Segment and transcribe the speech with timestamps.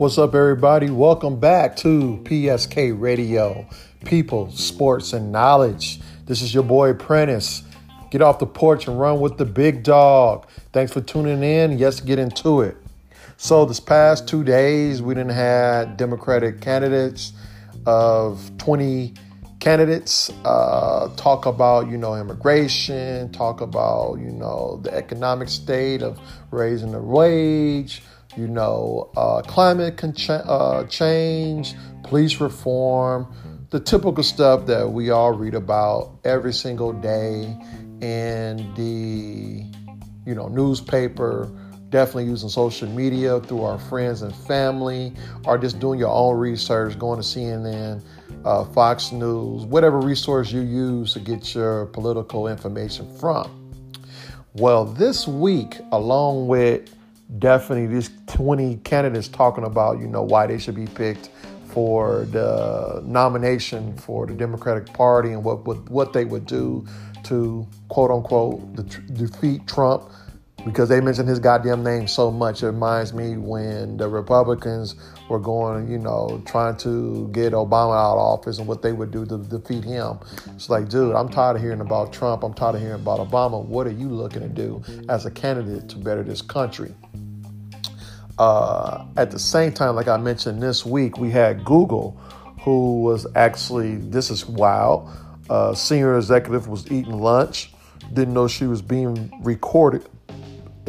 [0.00, 0.88] What's up, everybody?
[0.88, 3.66] Welcome back to PSK Radio,
[4.06, 6.00] People, Sports, and Knowledge.
[6.24, 7.62] This is your boy Prentice.
[8.10, 10.46] Get off the porch and run with the big dog.
[10.72, 11.76] Thanks for tuning in.
[11.76, 12.78] Let's get into it.
[13.36, 17.34] So, this past two days, we didn't have Democratic candidates
[17.84, 19.12] of 20
[19.60, 26.18] candidates uh, talk about you know immigration talk about you know the economic state of
[26.50, 28.02] raising the wage
[28.36, 33.26] you know, uh, climate con- uh, change, police reform,
[33.70, 37.56] the typical stuff that we all read about every single day
[38.00, 39.64] in the,
[40.26, 41.50] you know, newspaper,
[41.88, 45.12] definitely using social media through our friends and family,
[45.44, 48.02] or just doing your own research, going to CNN,
[48.44, 53.56] uh, Fox News, whatever resource you use to get your political information from.
[54.54, 56.94] Well, this week, along with
[57.38, 61.30] definitely these 20 candidates talking about, you know, why they should be picked
[61.68, 66.84] for the nomination for the Democratic Party and what what, what they would do
[67.24, 68.60] to quote unquote
[69.14, 70.10] defeat Trump
[70.64, 72.62] because they mention his goddamn name so much.
[72.62, 74.94] It reminds me when the Republicans
[75.30, 79.10] were going, you know, trying to get Obama out of office and what they would
[79.10, 80.18] do to defeat him.
[80.54, 82.42] It's like, dude, I'm tired of hearing about Trump.
[82.42, 83.64] I'm tired of hearing about Obama.
[83.64, 86.94] What are you looking to do as a candidate to better this country?
[88.38, 92.12] Uh, at the same time, like I mentioned this week, we had Google,
[92.62, 95.08] who was actually, this is wild,
[95.48, 97.72] uh, senior executive was eating lunch,
[98.12, 100.08] didn't know she was being recorded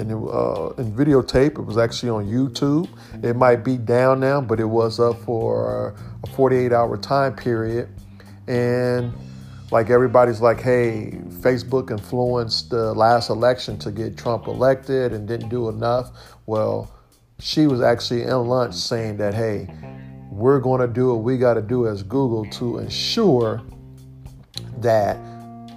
[0.01, 1.57] and uh, in videotape.
[1.57, 2.89] It was actually on YouTube.
[3.23, 7.87] It might be down now, but it was up for a 48 hour time period.
[8.47, 9.13] And
[9.71, 15.49] like everybody's like, hey, Facebook influenced the last election to get Trump elected and didn't
[15.49, 16.11] do enough.
[16.45, 16.91] Well,
[17.39, 19.73] she was actually in lunch saying that, hey,
[20.29, 23.61] we're going to do what we got to do as Google to ensure
[24.77, 25.17] that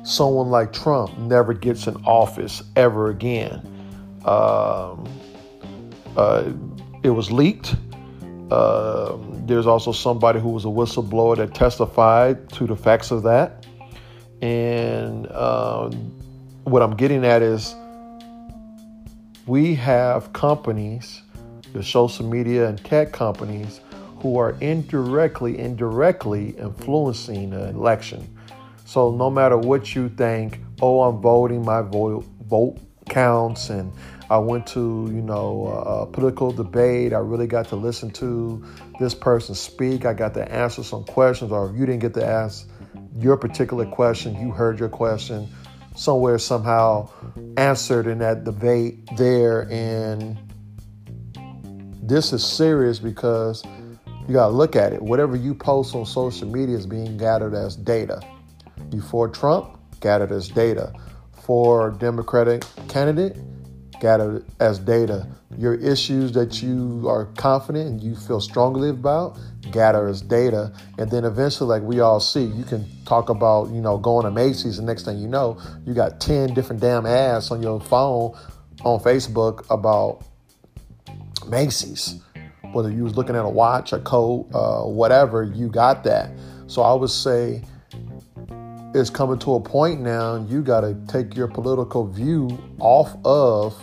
[0.04, 3.73] someone like Trump never gets in office ever again.
[4.24, 5.08] Um,
[6.16, 6.52] uh,
[7.02, 7.76] it was leaked.
[8.50, 13.66] Uh, there's also somebody who was a whistleblower that testified to the facts of that.
[14.40, 15.92] And um,
[16.64, 17.74] what I'm getting at is
[19.46, 21.22] we have companies,
[21.72, 23.80] the social media and tech companies,
[24.20, 28.26] who are indirectly, indirectly influencing the election.
[28.86, 33.92] So no matter what you think, oh, I'm voting, my vote, vote counts, and
[34.34, 37.12] I went to, you know, a political debate.
[37.12, 38.64] I really got to listen to
[38.98, 40.04] this person speak.
[40.04, 42.68] I got to answer some questions, or if you didn't get to ask
[43.16, 45.48] your particular question, you heard your question
[45.94, 47.08] somewhere, somehow
[47.56, 49.70] answered in that debate there.
[49.70, 50.36] And
[52.02, 53.62] this is serious because
[54.26, 55.00] you got to look at it.
[55.00, 58.20] Whatever you post on social media is being gathered as data.
[58.90, 60.92] Before Trump, gathered as data.
[61.44, 63.36] For Democratic candidate,
[64.00, 65.26] gathered as data.
[65.56, 69.38] Your issues that you are confident and you feel strongly about,
[69.70, 70.72] gather as data.
[70.98, 74.30] And then eventually, like we all see, you can talk about, you know, going to
[74.30, 78.36] Macy's, and next thing you know, you got 10 different damn ads on your phone
[78.84, 80.24] on Facebook about
[81.48, 82.20] Macy's.
[82.72, 86.30] Whether you was looking at a watch, a coat, uh, whatever, you got that.
[86.66, 87.62] So I would say
[88.94, 93.76] it's coming to a point now you got to take your political view off of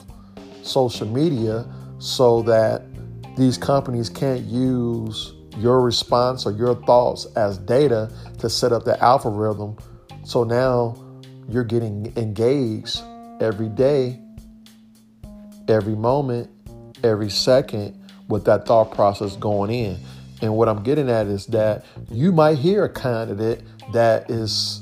[0.63, 1.66] social media
[1.99, 2.83] so that
[3.35, 9.01] these companies can't use your response or your thoughts as data to set up the
[9.03, 9.77] algorithm.
[10.23, 10.95] So now
[11.49, 13.01] you're getting engaged
[13.41, 14.19] every day,
[15.67, 16.49] every moment,
[17.03, 17.99] every second
[18.29, 19.97] with that thought process going in.
[20.41, 23.61] And what I'm getting at is that you might hear a candidate
[23.93, 24.81] that is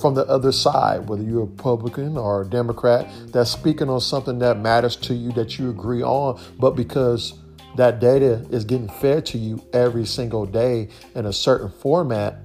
[0.00, 4.38] from the other side, whether you're a Republican or a Democrat, that's speaking on something
[4.40, 7.34] that matters to you that you agree on, but because
[7.76, 12.44] that data is getting fed to you every single day in a certain format,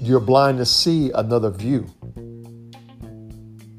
[0.00, 1.86] you're blind to see another view.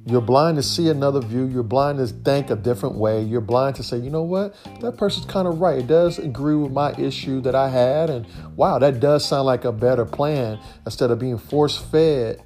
[0.05, 1.45] You're blind to see another view.
[1.45, 3.21] You're blind to think a different way.
[3.21, 4.55] You're blind to say, you know what?
[4.79, 5.77] That person's kind of right.
[5.77, 8.09] It does agree with my issue that I had.
[8.09, 8.25] And
[8.55, 12.41] wow, that does sound like a better plan instead of being force fed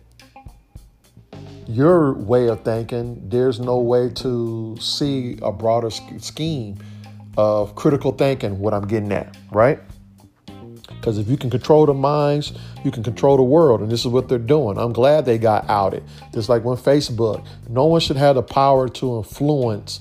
[1.67, 3.29] your way of thinking.
[3.29, 6.77] There's no way to see a broader scheme
[7.37, 9.79] of critical thinking, what I'm getting at, right?
[11.05, 12.51] Because if you can control the minds,
[12.83, 13.79] you can control the world.
[13.79, 14.79] And this is what they're doing.
[14.79, 16.03] I'm glad they got outed.
[16.33, 19.99] Just like when Facebook, no one should have the power to influence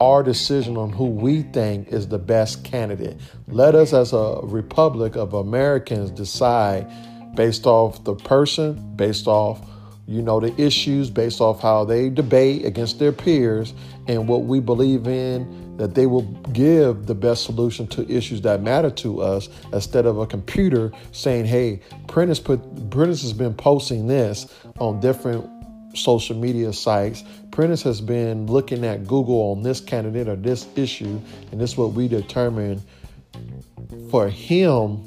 [0.00, 3.20] our decision on who we think is the best candidate.
[3.46, 6.86] Let us, as a republic of Americans, decide
[7.34, 9.60] based off the person, based off
[10.06, 13.74] you know the issues based off how they debate against their peers
[14.06, 16.22] and what we believe in that they will
[16.52, 21.46] give the best solution to issues that matter to us instead of a computer saying
[21.46, 25.48] hey Prentice put Prentice has been posting this on different
[25.94, 27.24] social media sites.
[27.50, 31.20] Prentice has been looking at Google on this candidate or this issue,
[31.50, 32.82] and this is what we determine
[34.10, 35.02] for him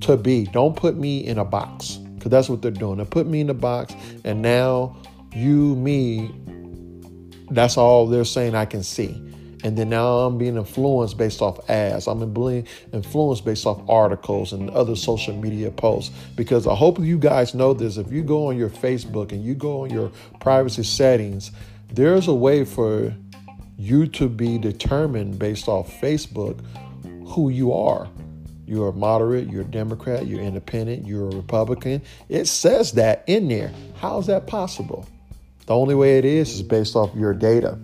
[0.00, 0.44] to be.
[0.46, 2.98] Don't put me in a box because that's what they're doing.
[2.98, 3.94] They put me in a box,
[4.24, 4.96] and now
[5.34, 6.30] you, me,
[7.50, 9.22] that's all they're saying I can see.
[9.64, 12.06] And then now I'm being influenced based off ads.
[12.06, 16.14] I'm being influenced based off articles and other social media posts.
[16.36, 17.96] Because I hope you guys know this.
[17.96, 21.50] If you go on your Facebook and you go on your privacy settings,
[21.92, 23.12] there's a way for
[23.78, 26.60] you to be determined based off Facebook
[27.26, 28.08] who you are.
[28.66, 32.02] You're a moderate, you're a Democrat, you're independent, you're a Republican.
[32.28, 33.72] It says that in there.
[33.96, 35.08] How is that possible?
[35.66, 37.78] The only way it is is based off your data.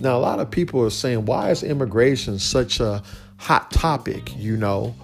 [0.00, 3.02] Now, a lot of people are saying, why is immigration such a
[3.36, 4.94] hot topic, you know,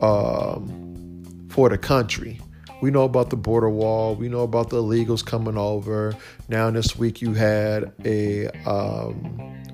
[0.00, 2.40] um, for the country?
[2.82, 4.14] We know about the border wall.
[4.14, 6.14] We know about the illegals coming over.
[6.48, 9.64] Now, this week, you had a um,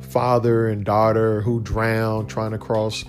[0.00, 3.04] father and daughter who drowned trying to cross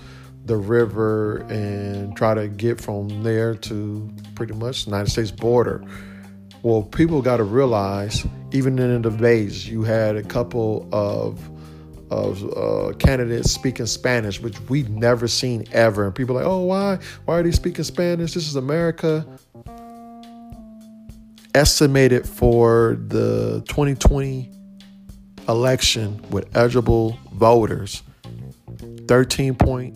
[0.46, 5.84] the river and try to get from there to pretty much the United States border.
[6.64, 11.38] Well, people got to realize, even in the debates, you had a couple of
[12.10, 16.06] of uh, candidates speaking Spanish, which we've never seen ever.
[16.06, 16.98] And people are like, oh, why?
[17.26, 18.32] Why are they speaking Spanish?
[18.32, 19.26] This is America.
[21.54, 24.50] Estimated for the 2020
[25.46, 28.02] election with eligible voters,
[29.06, 29.94] 13 point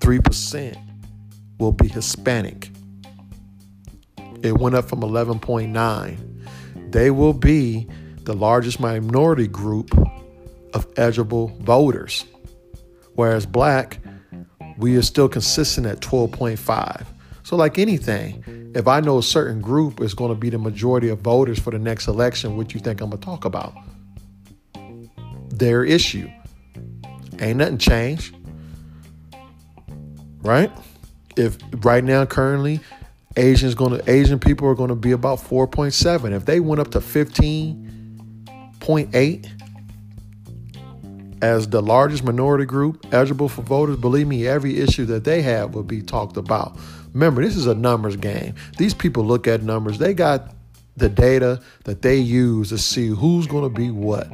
[0.00, 0.76] 3%
[1.58, 2.71] will be Hispanic.
[4.42, 6.90] It went up from 11.9.
[6.92, 7.86] They will be
[8.22, 9.90] the largest minority group
[10.74, 12.24] of eligible voters.
[13.14, 13.98] Whereas black,
[14.78, 17.06] we are still consistent at 12.5.
[17.44, 21.08] So, like anything, if I know a certain group is going to be the majority
[21.08, 23.74] of voters for the next election, what you think I'm going to talk about?
[25.48, 26.30] Their issue.
[27.40, 28.34] Ain't nothing changed
[30.42, 30.70] right?
[31.36, 32.80] If right now currently
[33.36, 36.32] Asians going to Asian people are going to be about 4.7.
[36.32, 39.48] If they went up to 15.8
[41.42, 45.74] as the largest minority group eligible for voters, believe me, every issue that they have
[45.74, 46.78] will be talked about.
[47.12, 48.54] Remember, this is a numbers game.
[48.78, 49.98] These people look at numbers.
[49.98, 50.54] They got
[50.96, 54.30] the data that they use to see who's going to be what.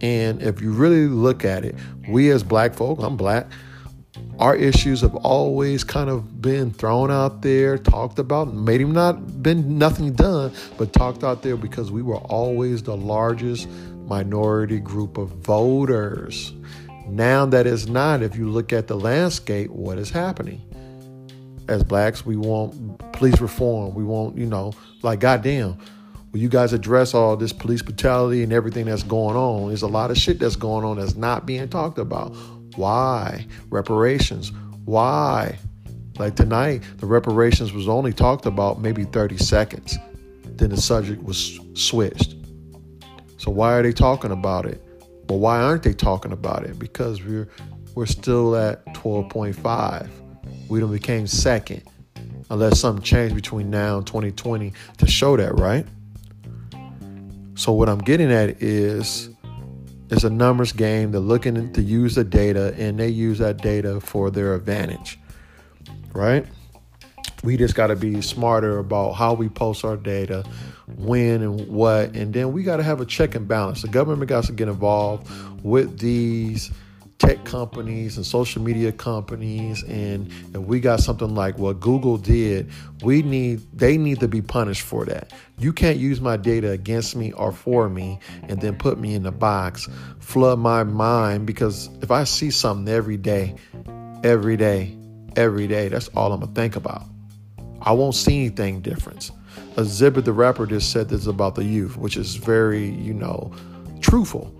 [0.00, 1.76] And if you really look at it,
[2.08, 3.46] we as black folk, I'm black,
[4.38, 9.78] our issues have always kind of been thrown out there, talked about, maybe not been
[9.78, 13.68] nothing done, but talked out there because we were always the largest
[14.06, 16.52] minority group of voters.
[17.06, 20.60] Now that is not, if you look at the landscape, what is happening?
[21.68, 23.94] As blacks, we want police reform.
[23.94, 24.72] We want, you know,
[25.02, 25.78] like goddamn,
[26.32, 29.68] will you guys address all this police brutality and everything that's going on?
[29.68, 32.34] There's a lot of shit that's going on that's not being talked about.
[32.76, 33.46] Why?
[33.70, 34.52] Reparations.
[34.84, 35.58] Why?
[36.18, 39.98] Like tonight, the reparations was only talked about maybe 30 seconds.
[40.44, 42.36] Then the subject was switched.
[43.38, 44.80] So why are they talking about it?
[45.26, 46.78] But why aren't they talking about it?
[46.78, 47.48] Because we're
[47.94, 50.08] we're still at 12.5.
[50.68, 51.82] We don't became second.
[52.50, 55.86] Unless something changed between now and 2020 to show that, right?
[57.54, 59.30] So what I'm getting at is
[60.10, 61.12] it's a numbers game.
[61.12, 65.18] They're looking to use the data and they use that data for their advantage,
[66.12, 66.46] right?
[67.42, 70.44] We just got to be smarter about how we post our data,
[70.96, 73.82] when and what, and then we got to have a check and balance.
[73.82, 75.30] The government got to get involved
[75.62, 76.70] with these
[77.26, 82.70] tech companies and social media companies and if we got something like what Google did,
[83.02, 85.32] we need they need to be punished for that.
[85.58, 89.22] You can't use my data against me or for me and then put me in
[89.22, 89.88] the box,
[90.20, 93.54] flood my mind because if I see something every day,
[94.22, 94.96] every day,
[95.36, 97.04] every day, that's all I'm gonna think about.
[97.80, 99.30] I won't see anything different.
[99.76, 103.52] Xzibit the rapper just said this about the youth, which is very, you know,
[104.00, 104.52] truthful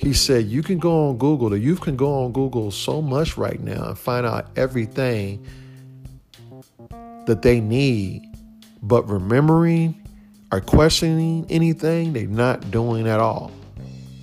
[0.00, 3.36] He said, You can go on Google, the youth can go on Google so much
[3.36, 5.46] right now and find out everything
[7.26, 8.22] that they need,
[8.82, 9.94] but remembering
[10.50, 13.52] or questioning anything, they're not doing at all.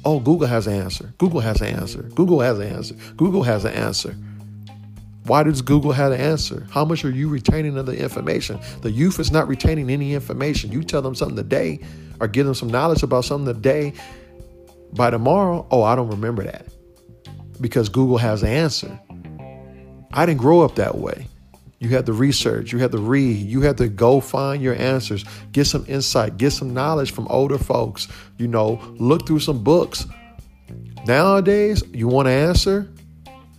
[0.03, 1.13] Oh, Google has an answer.
[1.19, 2.01] Google has an answer.
[2.01, 2.95] Google has an answer.
[3.15, 4.15] Google has an answer.
[5.25, 6.65] Why does Google have an answer?
[6.71, 8.59] How much are you retaining of the information?
[8.81, 10.71] The youth is not retaining any information.
[10.71, 11.81] You tell them something today
[12.19, 13.93] or give them some knowledge about something today.
[14.97, 16.65] By tomorrow, oh, I don't remember that
[17.61, 18.99] because Google has an answer.
[20.11, 21.27] I didn't grow up that way.
[21.79, 25.23] You had to research, you had to read, you had to go find your answers,
[25.51, 28.07] get some insight, get some knowledge from older folks,
[28.39, 30.07] you know, look through some books.
[31.05, 32.91] Nowadays, you want to answer?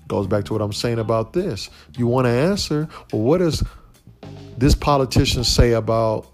[0.08, 1.70] Goes back to what I'm saying about this.
[1.96, 3.62] You want to answer, well, what does
[4.56, 6.26] this politician say about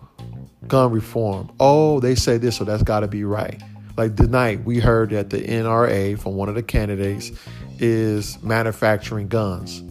[0.66, 1.52] gun reform?
[1.60, 3.62] Oh, they say this, so that's got to be right.
[3.96, 7.30] Like tonight, we heard that the NRA from one of the candidates
[7.78, 9.82] is manufacturing guns.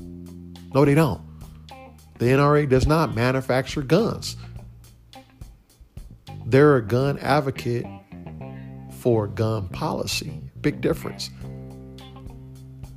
[0.74, 1.22] No, they don't.
[2.20, 4.36] The NRA does not manufacture guns.
[6.46, 7.86] They're a gun advocate
[9.00, 10.40] for gun policy.
[10.62, 11.30] Big difference.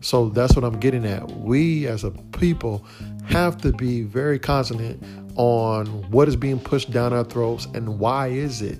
[0.00, 1.30] So that's what I'm getting at.
[1.30, 2.84] We as a people
[3.26, 5.02] have to be very consonant
[5.36, 8.78] on what is being pushed down our throats and why is it.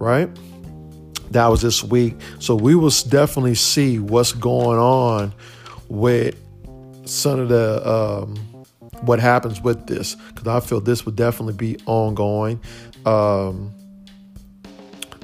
[0.00, 0.30] Right?
[1.30, 2.14] That was this week.
[2.38, 5.34] So we will definitely see what's going on
[5.88, 6.36] with
[7.04, 8.36] some of the um,
[9.02, 12.60] what happens with this because I feel this would definitely be ongoing,
[13.06, 13.72] um,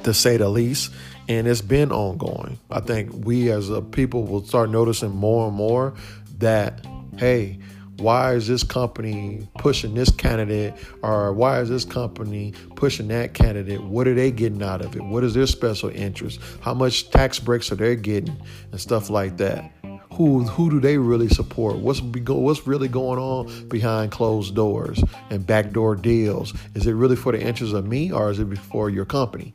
[0.02, 0.92] to say the least.
[1.26, 2.58] And it's been ongoing.
[2.70, 5.94] I think we as a people will start noticing more and more
[6.38, 6.84] that,
[7.16, 7.58] hey,
[7.98, 13.82] why is this company pushing this candidate or why is this company pushing that candidate
[13.82, 17.38] what are they getting out of it what is their special interest how much tax
[17.38, 18.36] breaks are they getting
[18.72, 19.70] and stuff like that
[20.14, 21.76] who who do they really support?
[21.76, 26.54] What's what's really going on behind closed doors and backdoor deals?
[26.74, 29.54] Is it really for the interests of me or is it for your company?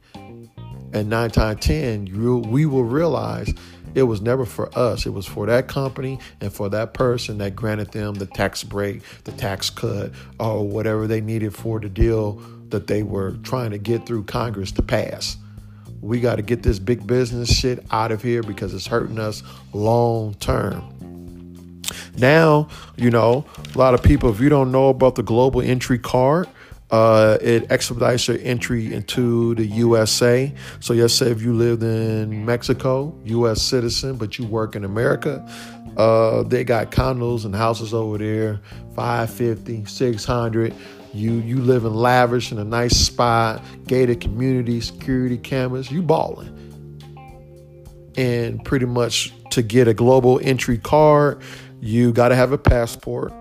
[0.92, 3.54] And nine times ten, you, we will realize
[3.96, 5.06] it was never for us.
[5.06, 9.02] It was for that company and for that person that granted them the tax break,
[9.24, 13.78] the tax cut, or whatever they needed for the deal that they were trying to
[13.78, 15.38] get through Congress to pass.
[16.02, 19.44] We got to get this big business shit out of here because it's hurting us
[19.74, 20.96] long term.
[22.18, 25.98] Now, you know, a lot of people, if you don't know about the global entry
[25.98, 26.48] card,
[26.92, 30.52] uh, it expedites your entry into the USA.
[30.80, 33.62] So, let's say if you lived in Mexico, U.S.
[33.62, 35.48] citizen, but you work in America,
[35.98, 38.60] uh, they got condos and houses over there,
[38.96, 40.74] 550, 600.
[41.14, 45.92] You you live in lavish in a nice spot, gated community, security cameras.
[45.92, 46.56] You balling.
[48.16, 51.42] And pretty much to get a global entry card,
[51.80, 53.34] you got to have a passport.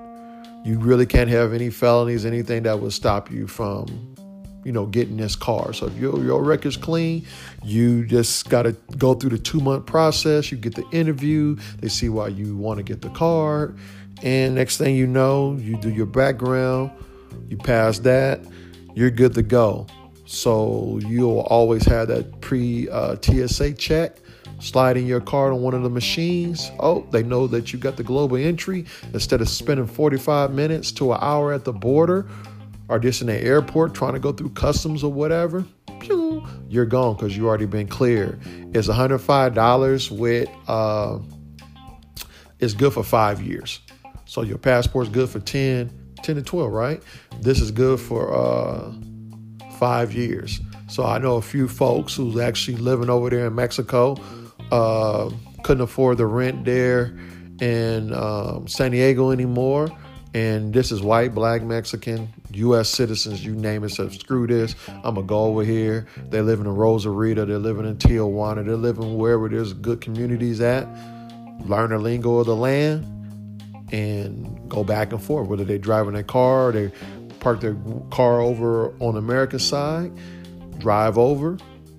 [0.65, 4.15] You really can't have any felonies, anything that would stop you from,
[4.65, 5.73] you know, getting this car.
[5.73, 7.27] So if your your record's clean,
[7.65, 10.51] you just got to go through the two month process.
[10.51, 11.57] You get the interview.
[11.81, 13.75] They see why you want to get the car,
[14.23, 16.91] and next thing you know, you do your background
[17.49, 18.41] you pass that,
[18.95, 19.87] you're good to go.
[20.27, 24.19] So you'll always have that pre uh, TSA check.
[24.61, 26.71] Sliding your card on one of the machines.
[26.81, 28.87] Oh, they know that you got the global entry.
[29.13, 32.27] Instead of spending 45 minutes to an hour at the border
[32.89, 35.65] or just in the airport trying to go through customs or whatever,
[36.01, 38.41] pew, you're gone because you already been cleared.
[38.75, 41.19] It's $105 with, uh,
[42.59, 43.81] it's good for five years.
[44.25, 47.03] So your passport's good for 10 10 to 12, right?
[47.41, 48.93] This is good for uh,
[49.79, 50.61] five years.
[50.89, 54.17] So I know a few folks who's actually living over there in Mexico,
[54.71, 55.31] uh,
[55.63, 57.17] couldn't afford the rent there
[57.61, 59.89] in um, San Diego anymore.
[60.35, 62.91] And this is white, black, Mexican, U.S.
[62.91, 63.91] citizens, you name it.
[63.91, 64.75] So screw this.
[64.89, 66.07] I'm gonna go over here.
[66.29, 67.47] They're living in Rosarito.
[67.47, 68.65] They're living in Tijuana.
[68.65, 70.87] They're living wherever there's good communities at.
[71.61, 73.05] Learn the lingo of the land
[73.91, 75.49] and go back and forth.
[75.49, 76.93] Whether they drive in their car, or they
[77.41, 77.77] park their
[78.11, 80.13] car over on the American side,
[80.79, 81.57] drive over,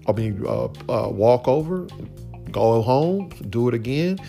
[0.07, 1.87] I mean, uh, uh, walk over,
[2.51, 4.19] go home, do it again,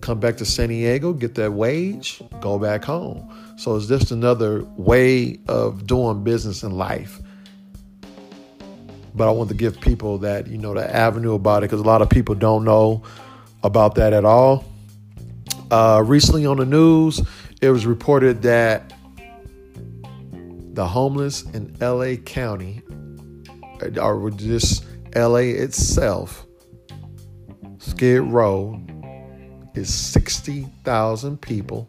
[0.00, 3.28] come back to San Diego, get that wage, go back home.
[3.56, 7.20] So it's just another way of doing business in life.
[9.14, 11.84] But I want to give people that, you know, the avenue about it because a
[11.84, 13.02] lot of people don't know
[13.62, 14.64] about that at all.
[15.70, 17.20] Uh, recently on the news,
[17.60, 18.92] it was reported that
[20.78, 22.82] the homeless in LA County,
[24.00, 24.84] or just
[25.16, 26.46] LA itself,
[27.88, 28.80] Skid Row
[29.74, 31.88] is 60,000 people.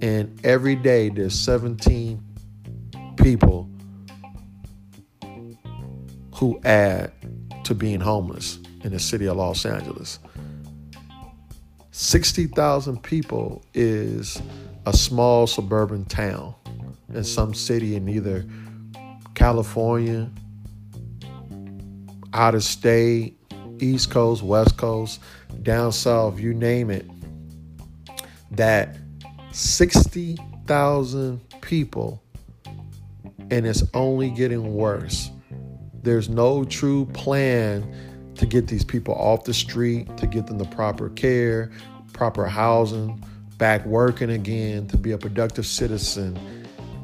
[0.00, 2.22] And every day there's 17
[3.16, 3.68] people
[6.36, 7.12] who add
[7.64, 10.20] to being homeless in the city of Los Angeles.
[11.90, 14.40] 60,000 people is
[14.86, 16.54] a small suburban town
[17.12, 18.46] in some city in either
[19.34, 20.30] California,
[22.32, 23.37] out of state,
[23.80, 25.20] East Coast, West Coast,
[25.62, 27.06] down south, you name it,
[28.50, 28.96] that
[29.52, 32.22] 60,000 people
[33.50, 35.30] and it's only getting worse.
[36.02, 40.66] There's no true plan to get these people off the street, to get them the
[40.66, 41.70] proper care,
[42.12, 43.22] proper housing,
[43.56, 46.38] back working again, to be a productive citizen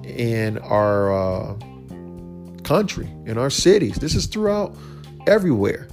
[0.05, 1.57] in our uh,
[2.63, 3.97] country, in our cities.
[3.97, 4.77] This is throughout
[5.27, 5.89] everywhere.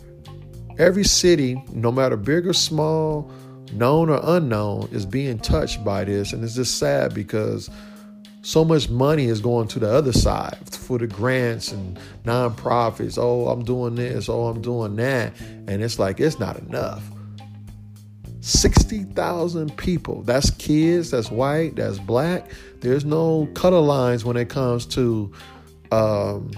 [0.78, 3.32] Every city, no matter big or small,
[3.74, 6.34] known or unknown, is being touched by this.
[6.34, 7.70] And it's just sad because
[8.42, 13.18] so much money is going to the other side for the grants and nonprofits.
[13.18, 14.30] Oh, I'm doing this.
[14.30, 15.40] Oh, I'm doing that.
[15.40, 17.04] And it's like, it's not enough.
[18.42, 20.24] 60,000 people.
[20.24, 22.50] That's kids, that's white, that's black.
[22.80, 25.32] There's no color lines when it comes to
[25.92, 26.52] um,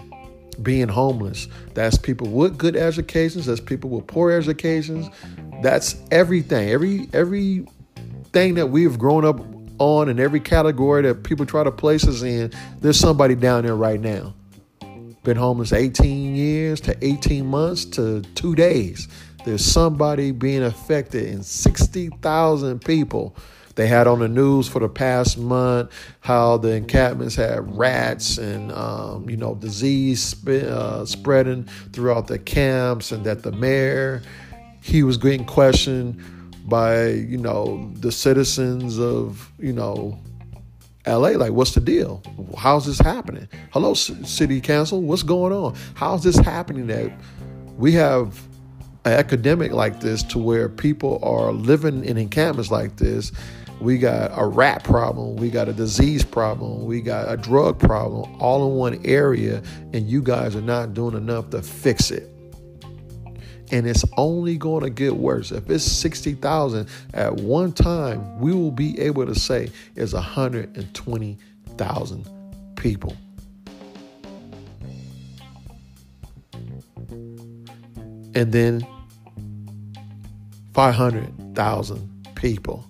[0.53, 1.47] being homeless.
[1.73, 5.09] That's people with good educations, that's people with poor educations.
[5.61, 6.69] That's everything.
[6.69, 7.65] Every every
[8.31, 9.39] thing that we've grown up
[9.79, 13.75] on in every category that people try to place us in, there's somebody down there
[13.75, 14.33] right now.
[15.23, 19.07] Been homeless 18 years to 18 months to two days.
[19.45, 23.35] There's somebody being affected in 60,000 people.
[23.75, 28.71] They had on the news for the past month how the encampments had rats and
[28.71, 34.21] um, you know disease sp- uh, spreading throughout the camps, and that the mayor
[34.81, 36.21] he was getting questioned
[36.65, 40.19] by you know the citizens of you know
[41.07, 42.21] LA like what's the deal?
[42.57, 43.47] How's this happening?
[43.71, 45.75] Hello city council what's going on?
[45.95, 47.11] How's this happening that
[47.77, 48.41] we have
[49.05, 53.31] an epidemic like this to where people are living in encampments like this
[53.83, 58.41] we got a rat problem we got a disease problem we got a drug problem
[58.41, 59.61] all in one area
[59.93, 62.33] and you guys are not doing enough to fix it
[63.73, 65.51] and it's only going to get worse.
[65.51, 72.29] If it's 60,000 at one time, we will be able to say it's 120,000
[72.75, 73.17] people.
[78.35, 78.85] And then
[80.75, 82.85] 500,000 people.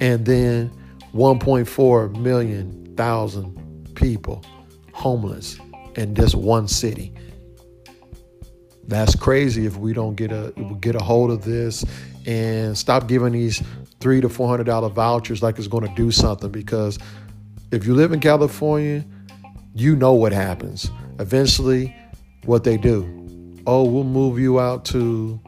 [0.00, 0.70] And then
[1.14, 4.44] 1.4 million thousand people
[4.92, 5.58] homeless
[5.96, 7.12] in this one city.
[8.86, 11.84] That's crazy if we don't get a get a hold of this
[12.26, 13.62] and stop giving these
[14.00, 16.50] three to four hundred dollar vouchers like it's going to do something.
[16.50, 16.98] Because
[17.70, 19.04] if you live in California,
[19.74, 20.90] you know what happens.
[21.18, 21.94] Eventually,
[22.44, 23.04] what they do,
[23.66, 25.40] oh, we'll move you out to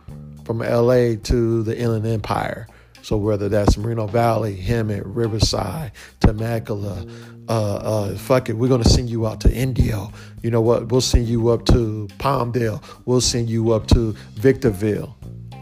[0.44, 2.66] from LA to the Inland Empire.
[3.02, 7.04] So whether that's Moreno Valley, Hemet, Riverside, Temecula,
[7.48, 10.12] uh, uh, fuck it, we're gonna send you out to Indio.
[10.42, 10.88] You know what?
[10.88, 12.82] We'll send you up to Palmdale.
[13.04, 15.16] We'll send you up to Victorville.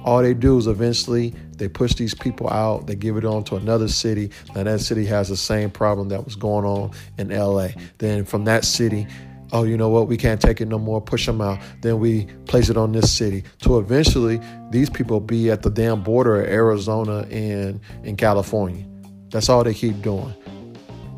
[0.05, 2.87] All they do is eventually they push these people out.
[2.87, 4.31] They give it on to another city.
[4.55, 7.68] Now that city has the same problem that was going on in LA.
[7.98, 9.07] Then from that city,
[9.52, 11.58] oh, you know what, we can't take it no more, push them out.
[11.82, 13.44] Then we place it on this city.
[13.62, 18.84] To eventually, these people be at the damn border of Arizona and in California.
[19.30, 20.34] That's all they keep doing.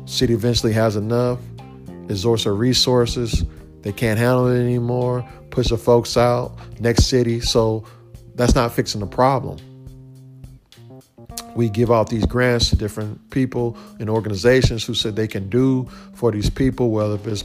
[0.05, 1.39] City eventually has enough,
[2.09, 3.43] exhausts their resources.
[3.81, 7.39] They can't handle it anymore, push the folks out, next city.
[7.39, 7.85] So
[8.35, 9.57] that's not fixing the problem.
[11.55, 15.87] We give out these grants to different people and organizations who said they can do
[16.13, 17.43] for these people, whether it's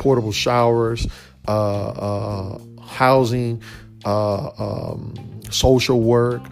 [0.00, 1.06] portable showers,
[1.46, 3.62] uh, uh, housing,
[4.04, 5.14] uh, um,
[5.50, 6.42] social work,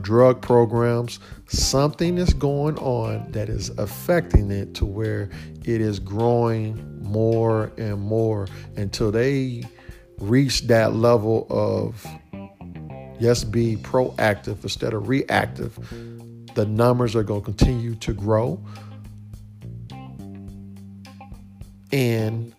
[0.00, 1.18] drug programs.
[1.48, 5.28] Something is going on that is affecting it to where
[5.64, 9.64] it is growing more and more until they
[10.18, 12.06] reach that level of
[13.22, 15.78] yes, be proactive instead of reactive.
[16.54, 18.62] The numbers are going to continue to grow.
[21.92, 22.51] And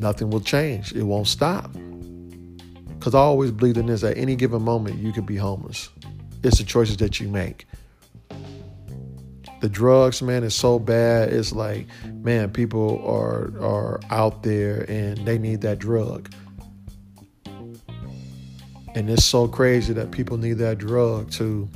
[0.00, 0.92] nothing will change.
[0.92, 1.70] It won't stop.
[2.98, 5.90] Because I always believe in this at any given moment, you could be homeless.
[6.42, 7.66] It's the choices that you make.
[9.60, 11.32] The drugs, man, is so bad.
[11.32, 16.32] It's like, man, people are are out there and they need that drug.
[18.94, 21.68] And it's so crazy that people need that drug to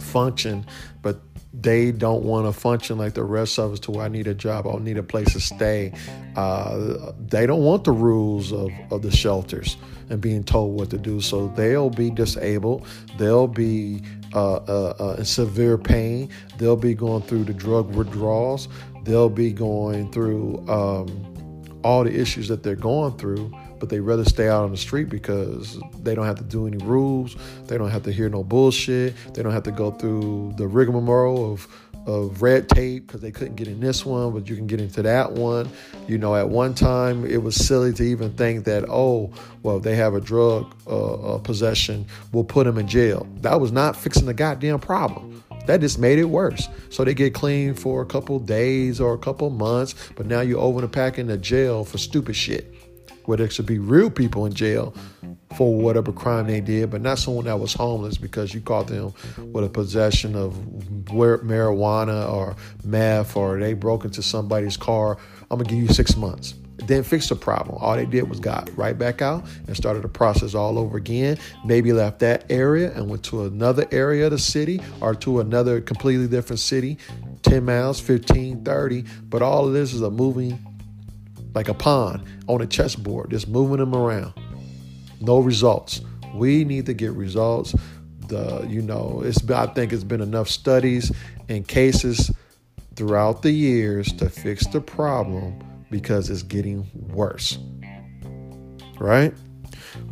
[0.00, 0.64] function,
[1.02, 1.20] but
[1.64, 4.34] they don't want to function like the rest of us to where I need a
[4.34, 5.92] job, I need a place to stay.
[6.36, 9.78] Uh, they don't want the rules of, of the shelters
[10.10, 11.22] and being told what to do.
[11.22, 12.86] So they'll be disabled.
[13.18, 14.02] They'll be
[14.34, 16.28] uh, uh, uh in severe pain.
[16.58, 18.68] They'll be going through the drug withdrawals.
[19.04, 23.50] They'll be going through um, all the issues that they're going through
[23.84, 26.78] but they rather stay out on the street because they don't have to do any
[26.78, 27.36] rules.
[27.66, 29.14] They don't have to hear no bullshit.
[29.34, 31.68] They don't have to go through the rigmarole of
[32.06, 35.02] of red tape because they couldn't get in this one, but you can get into
[35.02, 35.68] that one.
[36.08, 39.30] You know, at one time it was silly to even think that, oh,
[39.62, 43.26] well, they have a drug uh, uh, possession, we'll put them in jail.
[43.42, 45.42] That was not fixing the goddamn problem.
[45.66, 46.68] That just made it worse.
[46.90, 50.60] So they get clean for a couple days or a couple months, but now you're
[50.60, 52.73] over the pack in the jail for stupid shit
[53.26, 54.94] where there should be real people in jail
[55.56, 59.12] for whatever crime they did, but not someone that was homeless because you caught them
[59.52, 60.54] with a possession of
[61.04, 65.16] marijuana or meth or they broke into somebody's car.
[65.50, 66.54] I'm gonna give you six months.
[66.78, 67.78] It didn't fix the problem.
[67.80, 71.38] All they did was got right back out and started the process all over again.
[71.64, 75.80] Maybe left that area and went to another area of the city or to another
[75.80, 76.98] completely different city,
[77.42, 79.04] 10 miles, 15, 30.
[79.28, 80.58] But all of this is a moving
[81.54, 84.34] like a pawn on a chessboard, just moving them around.
[85.20, 86.00] No results.
[86.34, 87.74] We need to get results.
[88.28, 91.12] The you know, it's I think it's been enough studies
[91.48, 92.30] and cases
[92.96, 95.58] throughout the years to fix the problem
[95.90, 97.58] because it's getting worse.
[98.98, 99.34] Right?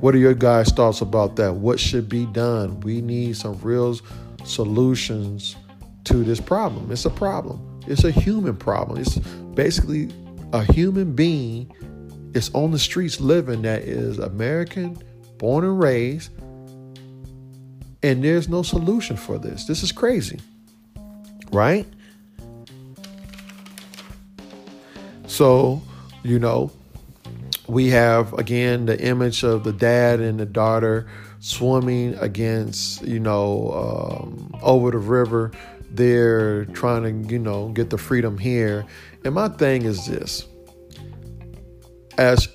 [0.00, 1.54] What are your guys' thoughts about that?
[1.54, 2.80] What should be done?
[2.80, 3.98] We need some real
[4.44, 5.56] solutions
[6.04, 6.90] to this problem.
[6.90, 7.80] It's a problem.
[7.86, 9.00] It's a human problem.
[9.00, 9.16] It's
[9.54, 10.08] basically
[10.52, 11.72] a human being
[12.34, 14.98] is on the streets living that is American,
[15.38, 16.30] born and raised,
[18.02, 19.64] and there's no solution for this.
[19.64, 20.40] This is crazy,
[21.50, 21.86] right?
[25.26, 25.80] So,
[26.22, 26.70] you know,
[27.66, 31.08] we have again the image of the dad and the daughter
[31.40, 35.52] swimming against, you know, um, over the river.
[35.90, 38.86] They're trying to, you know, get the freedom here.
[39.24, 40.46] And my thing is this
[42.18, 42.48] as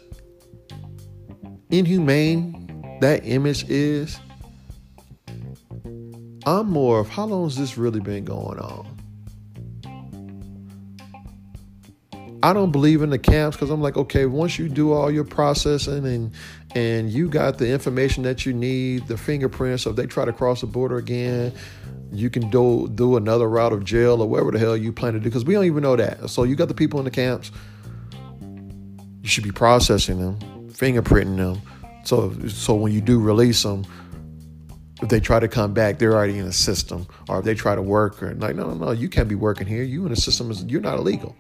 [1.69, 4.19] inhumane that image is,
[6.45, 8.97] I'm more of how long has this really been going on?
[12.43, 15.23] I don't believe in the camps because I'm like, okay, once you do all your
[15.23, 16.32] processing and
[16.75, 20.34] and you got the information that you need, the fingerprints, so if they try to
[20.34, 21.53] cross the border again,
[22.12, 25.19] you can do do another route of jail or whatever the hell you plan to
[25.19, 26.30] do because we don't even know that.
[26.30, 27.51] So you got the people in the camps,
[29.21, 30.39] you should be processing them,
[30.71, 31.62] fingerprinting them.
[32.03, 33.86] So so when you do release them,
[35.01, 37.08] if they try to come back, they're already in the system.
[37.27, 39.67] Or if they try to work, or like, no, no, no, you can't be working
[39.67, 39.84] here.
[39.84, 41.36] You in the system is you're not illegal.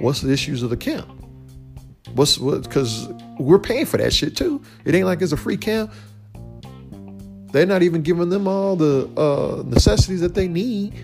[0.00, 1.21] What's the issues of the camp?
[2.14, 2.64] What's what?
[2.64, 4.62] Because we're paying for that shit too.
[4.84, 5.92] It ain't like it's a free camp.
[7.52, 10.94] They're not even giving them all the uh, necessities that they need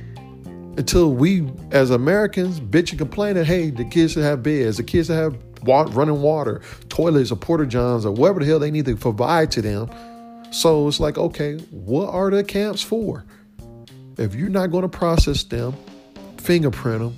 [0.78, 4.82] until we, as Americans, bitch and complain that hey, the kids should have beds, the
[4.82, 8.86] kids should have running water, toilets, or porta johns, or whatever the hell they need
[8.86, 9.90] to provide to them.
[10.50, 13.24] So it's like, okay, what are the camps for?
[14.16, 15.74] If you're not going to process them,
[16.38, 17.16] fingerprint them,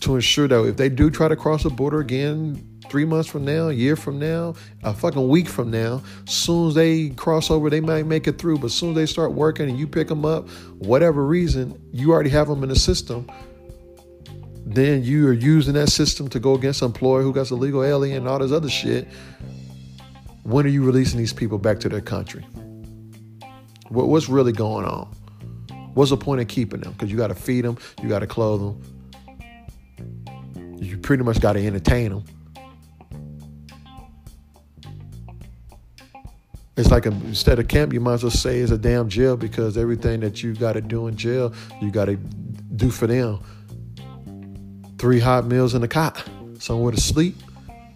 [0.00, 3.44] to ensure that if they do try to cross the border again three months from
[3.44, 7.70] now, a year from now, a fucking week from now, soon as they cross over,
[7.70, 8.58] they might make it through.
[8.58, 10.48] But soon as they start working and you pick them up,
[10.78, 13.30] whatever reason, you already have them in the system.
[14.64, 17.82] Then you are using that system to go against an employer who got a legal
[17.82, 19.08] alien and all this other shit.
[20.42, 22.42] When are you releasing these people back to their country?
[23.88, 25.06] What's really going on?
[25.94, 26.92] What's the point of keeping them?
[26.92, 28.82] Because you got to feed them, you got to clothe them,
[30.78, 32.24] you pretty much got to entertain them.
[36.78, 39.36] It's like a, instead of camp, you might as well say it's a damn jail
[39.36, 43.40] because everything that you got to do in jail, you got to do for them.
[44.96, 46.22] Three hot meals in a cot,
[46.60, 47.36] somewhere to sleep,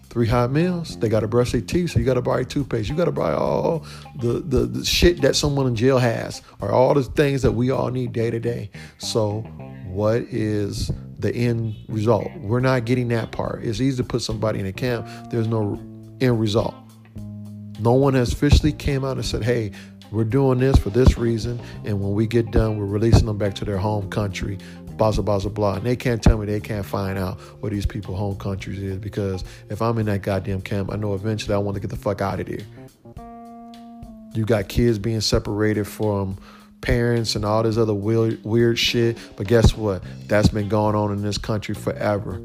[0.09, 0.99] three hot meals.
[0.99, 2.89] They got to brush their teeth, so you got to buy toothpaste.
[2.89, 3.85] You got to buy all
[4.19, 7.71] the, the, the shit that someone in jail has, or all the things that we
[7.71, 8.69] all need day to day.
[8.97, 9.41] So,
[9.87, 10.91] what is
[11.23, 12.29] the end result.
[12.41, 13.63] We're not getting that part.
[13.63, 15.07] It's easy to put somebody in a camp.
[15.31, 15.79] There's no
[16.19, 16.75] end result.
[17.83, 19.71] No one has officially came out and said, hey,
[20.09, 23.55] we're doing this for this reason, and when we get done, we're releasing them back
[23.55, 24.57] to their home country.
[24.95, 25.73] blah, blah, blah, blah.
[25.75, 28.97] And they can't tell me they can't find out what these people' home countries is
[28.97, 31.97] because if I'm in that goddamn camp, I know eventually I want to get the
[31.97, 32.59] fuck out of there.
[34.33, 36.37] You got kids being separated from
[36.81, 39.17] parents and all this other weird, weird shit.
[39.35, 40.03] But guess what?
[40.27, 42.39] That's been going on in this country forever.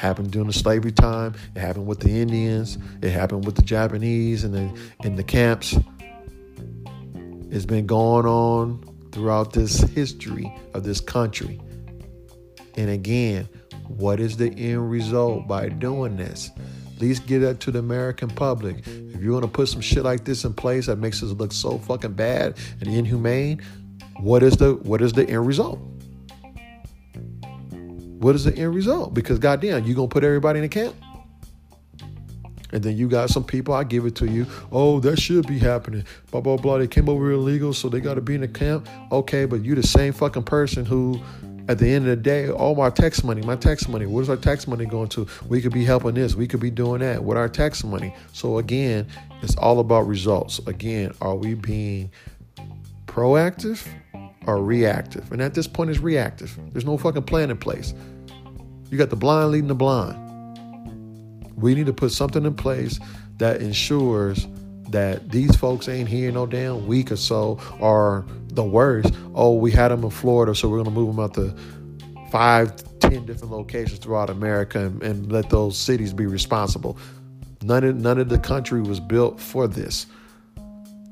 [0.00, 1.34] Happened during the slavery time.
[1.54, 2.78] It happened with the Indians.
[3.02, 5.78] It happened with the Japanese and the in the camps.
[7.50, 8.82] It's been going on
[9.12, 11.60] throughout this history of this country.
[12.78, 13.46] And again,
[13.88, 16.50] what is the end result by doing this?
[16.94, 18.78] At least get that to the American public.
[18.86, 21.76] If you're gonna put some shit like this in place that makes us look so
[21.76, 23.60] fucking bad and inhumane,
[24.16, 25.78] what is the what is the end result?
[28.20, 29.14] What is the end result?
[29.14, 30.94] Because goddamn, you gonna put everybody in a camp?
[32.70, 34.46] And then you got some people, I give it to you.
[34.70, 36.04] Oh, that should be happening.
[36.30, 36.76] Blah, blah, blah.
[36.76, 38.86] They came over illegal, so they got to be in the camp.
[39.10, 41.18] Okay, but you the same fucking person who,
[41.66, 44.28] at the end of the day, all my tax money, my tax money, what is
[44.28, 45.26] our tax money going to?
[45.48, 46.34] We could be helping this.
[46.34, 48.14] We could be doing that with our tax money.
[48.34, 49.06] So again,
[49.40, 50.60] it's all about results.
[50.66, 52.10] Again, are we being
[53.06, 53.88] proactive
[54.46, 55.30] or reactive?
[55.32, 56.58] And at this point, it's reactive.
[56.72, 57.94] There's no fucking plan in place.
[58.90, 60.18] You got the blind leading the blind.
[61.56, 62.98] We need to put something in place
[63.38, 64.46] that ensures
[64.90, 69.70] that these folks ain't here no damn week or so, or the worst, oh, we
[69.70, 71.54] had them in Florida, so we're gonna move them out to
[72.30, 76.98] five, ten different locations throughout America and, and let those cities be responsible.
[77.62, 80.06] None of none of the country was built for this.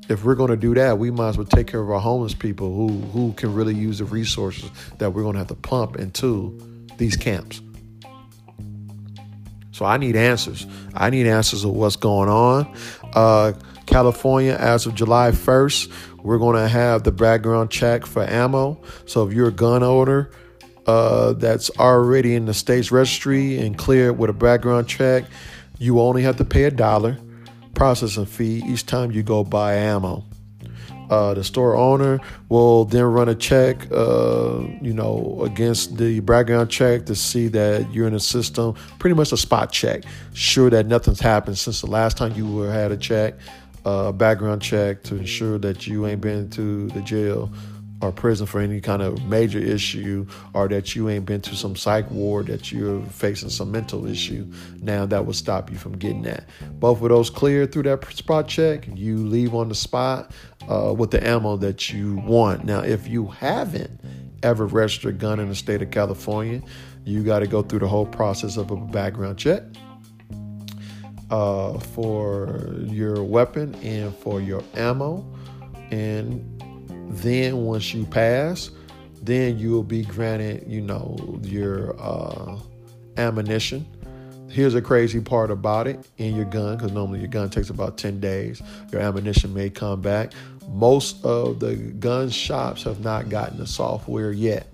[0.09, 2.33] If we're going to do that, we might as well take care of our homeless
[2.33, 5.97] people who who can really use the resources that we're going to have to pump
[5.97, 6.59] into
[6.97, 7.61] these camps.
[9.71, 10.65] So I need answers.
[10.93, 12.75] I need answers of what's going on.
[13.13, 13.53] Uh,
[13.85, 15.91] California, as of July 1st,
[16.21, 18.81] we're going to have the background check for ammo.
[19.05, 20.31] So if you're a gun owner
[20.85, 25.23] uh, that's already in the state's registry and cleared with a background check,
[25.77, 27.17] you only have to pay a dollar
[27.79, 30.21] processing fee each time you go buy ammo.
[31.09, 36.69] Uh, the store owner will then run a check, uh, you know, against the background
[36.69, 38.75] check to see that you're in the system.
[38.99, 42.69] Pretty much a spot check, sure that nothing's happened since the last time you were
[42.69, 43.35] had a check,
[43.85, 47.49] a uh, background check to ensure that you ain't been to the jail
[48.01, 51.75] or prison for any kind of major issue or that you ain't been to some
[51.75, 54.49] psych ward that you're facing some mental issue
[54.81, 56.47] now that will stop you from getting that.
[56.79, 58.87] Both of those cleared through that spot check.
[58.93, 60.31] You leave on the spot
[60.67, 62.63] uh, with the ammo that you want.
[62.63, 63.99] Now if you haven't
[64.43, 66.61] ever registered a gun in the state of california
[67.03, 69.63] you got to go through the whole process of a background check
[71.29, 75.25] uh, for your weapon and for your ammo.
[75.91, 76.58] And
[77.09, 78.69] then once you pass,
[79.21, 82.57] then you'll be granted, you know, your uh,
[83.17, 83.85] ammunition.
[84.49, 87.97] Here's a crazy part about it in your gun, because normally your gun takes about
[87.97, 88.61] 10 days.
[88.91, 90.33] Your ammunition may come back.
[90.69, 94.67] Most of the gun shops have not gotten the software yet.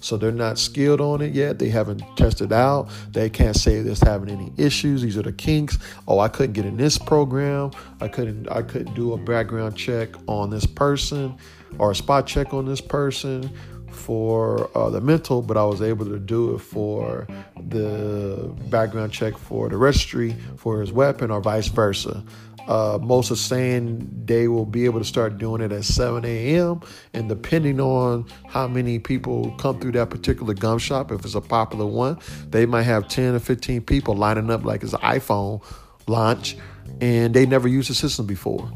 [0.00, 1.58] So they're not skilled on it yet.
[1.58, 2.90] They haven't tested out.
[3.12, 5.00] They can't say there's having any issues.
[5.00, 5.78] These are the kinks.
[6.08, 7.70] Oh, I couldn't get in this program.
[8.00, 11.38] I couldn't I couldn't do a background check on this person
[11.78, 13.50] or a spot check on this person
[13.92, 17.26] for uh, the mental, but I was able to do it for
[17.68, 22.24] the background check for the registry for his weapon or vice versa.
[22.68, 26.80] Uh, most are saying they will be able to start doing it at 7 a.m.
[27.12, 31.40] And depending on how many people come through that particular gun shop, if it's a
[31.40, 32.18] popular one,
[32.50, 35.62] they might have 10 or 15 people lining up like it's an iPhone
[36.06, 36.56] launch,
[37.00, 38.70] and they never used the system before.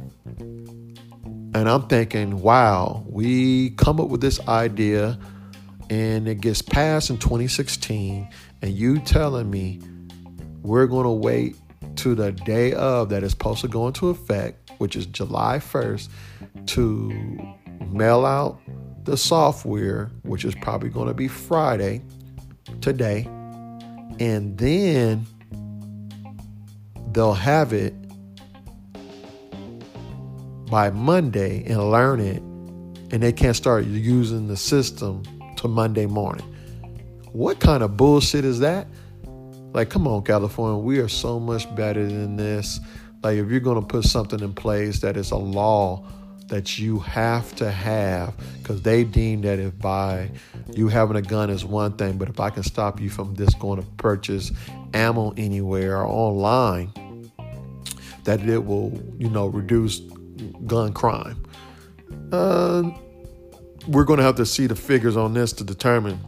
[1.57, 5.19] And I'm thinking, wow, we come up with this idea
[5.88, 8.29] and it gets passed in 2016,
[8.61, 9.81] and you telling me
[10.61, 11.57] we're going to wait
[11.97, 16.11] to the day of that is supposed to go into effect, which is July 1st,
[16.66, 17.55] to
[17.90, 18.61] mail out
[19.05, 22.03] the software, which is probably going to be Friday
[22.83, 23.23] today.
[24.21, 25.27] And then
[27.12, 27.95] they'll have it
[30.70, 32.42] by Monday and learn it,
[33.12, 35.22] and they can't start using the system
[35.57, 36.44] to Monday morning.
[37.33, 38.87] What kind of bullshit is that?
[39.72, 42.81] Like, come on, California, we are so much better than this.
[43.22, 46.05] Like, if you're going to put something in place that is a law
[46.46, 50.31] that you have to have, because they deem that if by
[50.72, 53.59] you having a gun is one thing, but if I can stop you from just
[53.59, 54.52] going to purchase
[54.94, 56.92] ammo anywhere or online,
[58.24, 60.00] that it will, you know, reduce
[60.67, 61.43] gun crime.
[62.33, 62.91] Uh,
[63.87, 66.19] we're going to have to see the figures on this to determine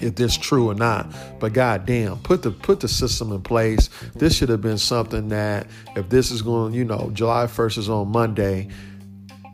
[0.00, 1.12] if this true or not.
[1.40, 3.88] But goddamn, put the put the system in place.
[4.14, 7.88] This should have been something that if this is going, you know, July 1st is
[7.88, 8.68] on Monday.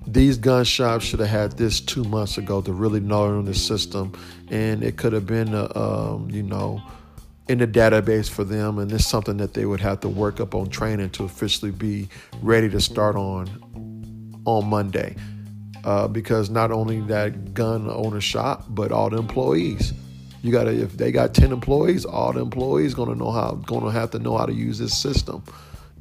[0.04, 3.54] These gun shops should have had this two months ago to really know on the
[3.54, 4.12] system,
[4.50, 6.82] and it could have been, a, um, you know,
[7.48, 10.54] in the database for them, and it's something that they would have to work up
[10.54, 12.08] on training to officially be
[12.40, 13.48] ready to start on
[14.44, 15.16] on Monday.
[15.84, 19.92] Uh, because not only that gun owner shop, but all the employees.
[20.42, 24.10] You gotta if they got ten employees, all the employees gonna know how gonna have
[24.12, 25.42] to know how to use this system.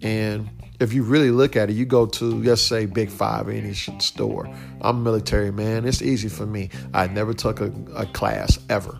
[0.01, 0.49] And
[0.81, 4.47] if you really look at it, you go to let's say Big Five any store.
[4.81, 5.85] I'm a military man.
[5.85, 6.69] It's easy for me.
[6.93, 8.99] I never took a, a class ever.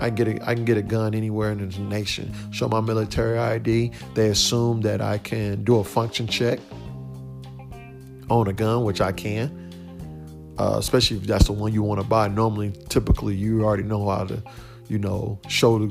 [0.00, 2.34] I can get a, I can get a gun anywhere in the nation.
[2.52, 3.92] Show my military ID.
[4.14, 6.60] They assume that I can do a function check
[8.28, 9.64] on a gun, which I can.
[10.58, 12.28] Uh, especially if that's the one you want to buy.
[12.28, 14.42] Normally, typically, you already know how to,
[14.88, 15.86] you know, show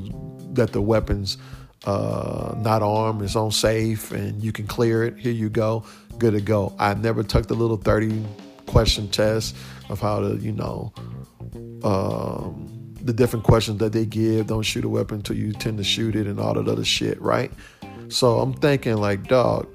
[0.52, 1.38] that the weapons
[1.84, 5.16] uh, not armed, is on safe, and you can clear it.
[5.18, 5.84] Here you go,
[6.18, 6.74] good to go.
[6.78, 8.24] I never took the little 30
[8.66, 9.56] question test
[9.88, 10.92] of how to, you know,
[11.82, 14.48] um, the different questions that they give.
[14.48, 17.20] Don't shoot a weapon until you tend to shoot it and all that other shit,
[17.20, 17.50] right?
[18.08, 19.68] So I'm thinking, like, dog,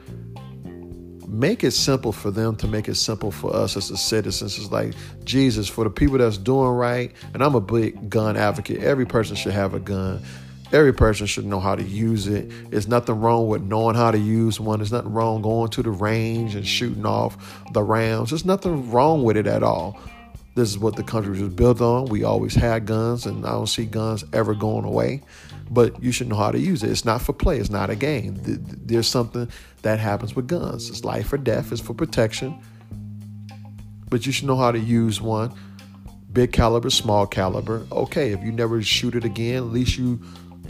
[1.27, 4.57] make it simple for them to make it simple for us as the citizens.
[4.57, 7.11] It's like Jesus for the people that's doing right.
[7.33, 8.83] And I'm a big gun advocate.
[8.83, 10.21] Every person should have a gun.
[10.73, 12.71] Every person should know how to use it.
[12.71, 14.79] There's nothing wrong with knowing how to use one.
[14.79, 17.37] There's nothing wrong going to the range and shooting off
[17.73, 18.31] the rounds.
[18.31, 19.99] There's nothing wrong with it at all.
[20.55, 22.05] This is what the country was built on.
[22.05, 25.21] We always had guns, and I don't see guns ever going away.
[25.69, 26.89] But you should know how to use it.
[26.89, 27.59] It's not for play.
[27.59, 28.37] It's not a game.
[28.39, 29.49] There's something
[29.83, 30.89] that happens with guns.
[30.89, 31.71] It's life or death.
[31.71, 32.59] It's for protection.
[34.09, 35.53] But you should know how to use one.
[36.31, 37.85] Big caliber, small caliber.
[37.91, 40.19] Okay, if you never shoot it again, at least you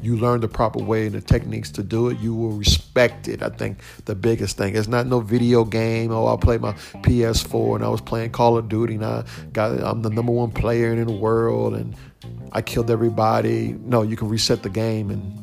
[0.03, 3.41] you learn the proper way and the techniques to do it, you will respect it.
[3.41, 4.75] I think the biggest thing.
[4.75, 6.11] It's not no video game.
[6.11, 9.79] Oh, I play my PS4 and I was playing Call of Duty and I got
[9.79, 11.95] I'm the number one player in the world and
[12.51, 13.77] I killed everybody.
[13.79, 15.39] No, you can reset the game and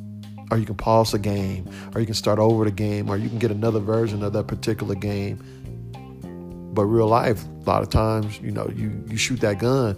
[0.51, 3.29] or you can pause the game, or you can start over the game, or you
[3.29, 5.39] can get another version of that particular game.
[6.75, 9.97] But real life, a lot of times, you know, you you shoot that gun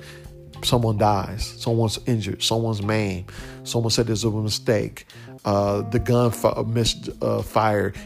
[0.65, 3.31] someone dies, someone's injured, someone's maimed,
[3.65, 5.07] someone said there's a mistake.
[5.45, 7.43] Uh, the gun f- missed uh,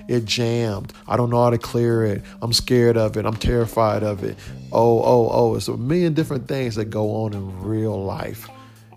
[0.09, 0.92] it jammed.
[1.07, 2.23] I don't know how to clear it.
[2.40, 3.27] I'm scared of it.
[3.27, 4.38] I'm terrified of it.
[4.73, 5.55] Oh, oh, oh.
[5.55, 8.49] It's a million different things that go on in real life.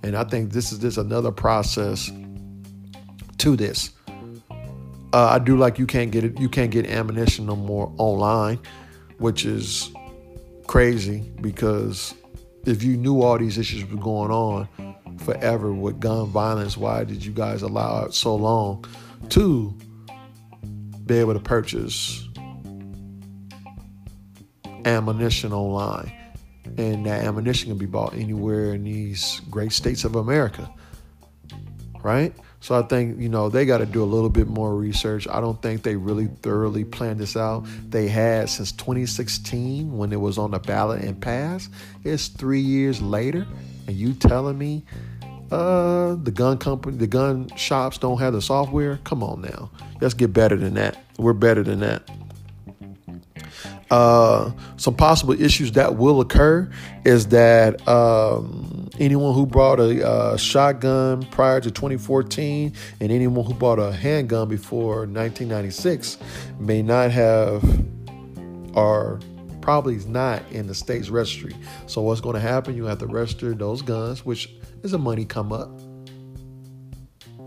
[0.04, 2.10] And I think this is just another process
[3.40, 3.92] to this.
[5.12, 6.40] Uh, I do like you can't get it.
[6.40, 8.60] You can't get ammunition no more online,
[9.18, 9.92] which is
[10.68, 12.14] crazy because
[12.66, 14.68] if you knew all these issues were going on
[15.20, 18.86] forever with gun violence, why did you guys allow it so long
[19.30, 19.76] to
[21.06, 22.28] be able to purchase
[24.86, 26.12] ammunition online?
[26.78, 30.72] And that ammunition can be bought anywhere in these great states of America,
[32.04, 32.34] right?
[32.62, 35.28] So I think, you know, they got to do a little bit more research.
[35.30, 37.66] I don't think they really thoroughly planned this out.
[37.90, 41.72] They had since 2016 when it was on the ballot and passed.
[42.04, 43.48] It's three years later,
[43.88, 44.84] and you telling me
[45.52, 49.00] uh, the gun company, the gun shops don't have the software?
[49.04, 49.72] Come on now.
[50.02, 51.04] Let's get better than that.
[51.18, 52.10] We're better than that.
[53.90, 56.70] Uh, some possible issues that will occur
[57.06, 63.54] is that um, anyone who bought a uh, shotgun prior to 2014 and anyone who
[63.54, 66.18] bought a handgun before 1996
[66.60, 67.64] may not have
[68.76, 69.20] or
[69.62, 71.56] probably is not in the state's registry.
[71.88, 72.76] So what's going to happen?
[72.76, 74.50] You have to register those guns, which
[74.84, 75.70] is a money come up.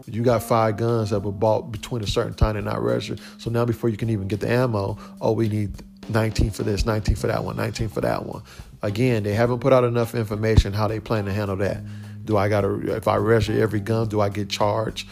[0.07, 3.21] You got five guns that were bought between a certain time and not registered.
[3.39, 6.85] So now before you can even get the ammo, oh, we need 19 for this,
[6.85, 8.43] 19 for that one, 19 for that one.
[8.83, 11.83] Again, they haven't put out enough information how they plan to handle that.
[12.25, 15.09] Do I got to, if I register every gun, do I get charged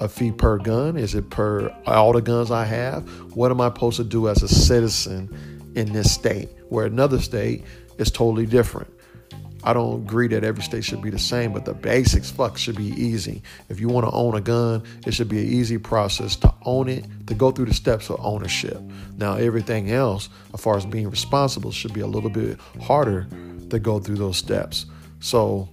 [0.00, 0.96] a fee per gun?
[0.96, 3.08] Is it per all the guns I have?
[3.34, 6.48] What am I supposed to do as a citizen in this state?
[6.68, 7.64] Where another state
[7.98, 8.93] is totally different.
[9.66, 12.76] I don't agree that every state should be the same, but the basics fuck should
[12.76, 13.42] be easy.
[13.70, 16.90] If you want to own a gun, it should be an easy process to own
[16.90, 18.78] it, to go through the steps of ownership.
[19.16, 23.26] Now, everything else, as far as being responsible, should be a little bit harder
[23.70, 24.84] to go through those steps.
[25.20, 25.70] So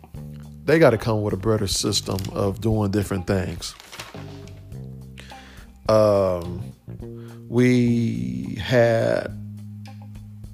[0.64, 3.76] they got to come with a better system of doing different things.
[5.90, 6.64] Um,
[7.50, 9.38] we had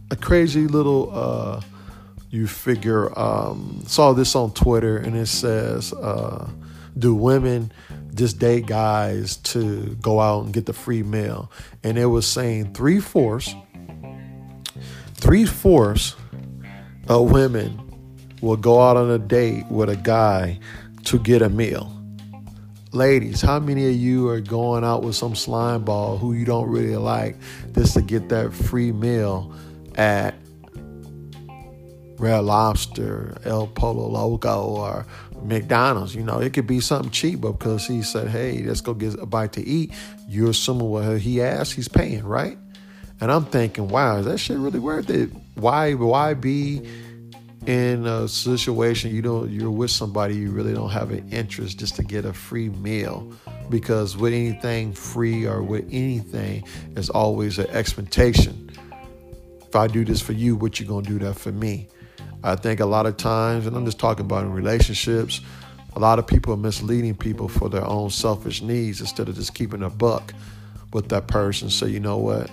[0.10, 1.62] a crazy little uh,
[2.30, 6.50] you figure, um, saw this on Twitter and it says, uh,
[6.98, 7.72] do women
[8.14, 11.52] just date guys to go out and get the free meal?
[11.84, 13.54] And it was saying three fourths,
[15.14, 16.16] three fourths
[17.08, 17.84] of women
[18.42, 20.60] will go out on a date with a guy
[21.06, 21.94] to get a meal.
[22.92, 26.70] Ladies, how many of you are going out with some slime ball who you don't
[26.70, 27.36] really like
[27.74, 29.54] just to get that free meal
[29.96, 30.36] at
[32.18, 35.06] Red Lobster, El Pollo Loco, or
[35.44, 36.16] McDonald's?
[36.16, 39.14] You know, it could be something cheap, but because he said, hey, let's go get
[39.20, 39.94] a bite to eat,
[40.28, 42.58] you're assuming what he asked, he's paying, right?
[43.20, 45.32] And I'm thinking, wow, is that shit really worth it?
[45.56, 46.88] Why, why be
[47.68, 51.98] in a situation you don't you're with somebody you really don't have an interest just
[51.98, 53.30] to get a free meal
[53.70, 58.72] because with anything free or with anything there's always an expectation
[59.62, 61.90] if i do this for you what you gonna do that for me
[62.44, 65.42] i think a lot of times and i'm just talking about in relationships
[65.96, 69.54] a lot of people are misleading people for their own selfish needs instead of just
[69.54, 70.34] keeping a buck
[70.94, 72.50] with that person so you know what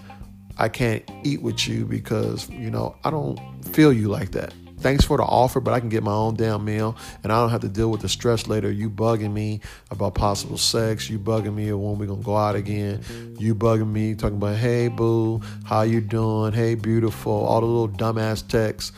[0.58, 4.52] i can't eat with you because you know i don't feel you like that
[4.84, 7.48] thanks for the offer, but I can get my own damn meal and I don't
[7.48, 8.70] have to deal with the stress later.
[8.70, 9.60] You bugging me
[9.90, 11.08] about possible sex.
[11.08, 13.00] You bugging me when we gonna go out again.
[13.38, 16.52] You bugging me talking about, hey boo, how you doing?
[16.52, 17.32] Hey beautiful.
[17.32, 18.92] All the little dumbass texts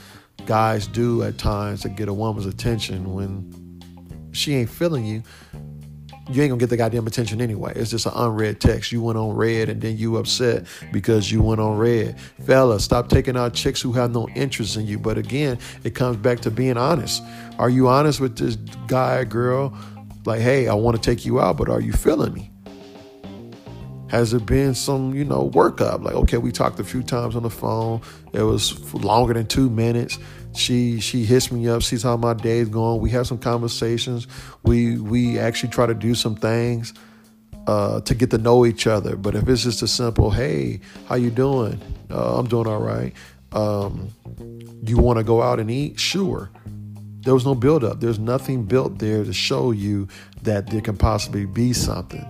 [0.47, 3.81] guys do at times to get a woman's attention when
[4.33, 5.23] she ain't feeling you
[6.29, 7.73] you ain't gonna get the goddamn attention anyway.
[7.77, 8.91] It's just an unread text.
[8.91, 12.19] You went on red and then you upset because you went on red.
[12.45, 14.99] Fella, stop taking out chicks who have no interest in you.
[14.99, 17.23] But again, it comes back to being honest.
[17.59, 18.57] Are you honest with this
[18.89, 19.77] guy, girl?
[20.25, 22.51] Like, hey, I want to take you out, but are you feeling me?
[24.09, 26.03] Has there been some, you know, workup?
[26.03, 28.01] Like, okay, we talked a few times on the phone.
[28.33, 30.19] It was longer than two minutes.
[30.57, 33.01] She she hits me up, sees how my day is going.
[33.01, 34.27] We have some conversations.
[34.63, 36.95] We we actually try to do some things
[37.67, 39.17] uh, to get to know each other.
[39.17, 41.81] But if it's just a simple, hey, how you doing?
[42.11, 43.13] Uh, I'm doing all right.
[43.53, 44.09] Um,
[44.85, 45.99] you want to go out and eat?
[45.99, 46.51] Sure.
[47.21, 48.01] There was no build up.
[48.01, 50.09] There's nothing built there to show you
[50.43, 52.25] that there can possibly be something.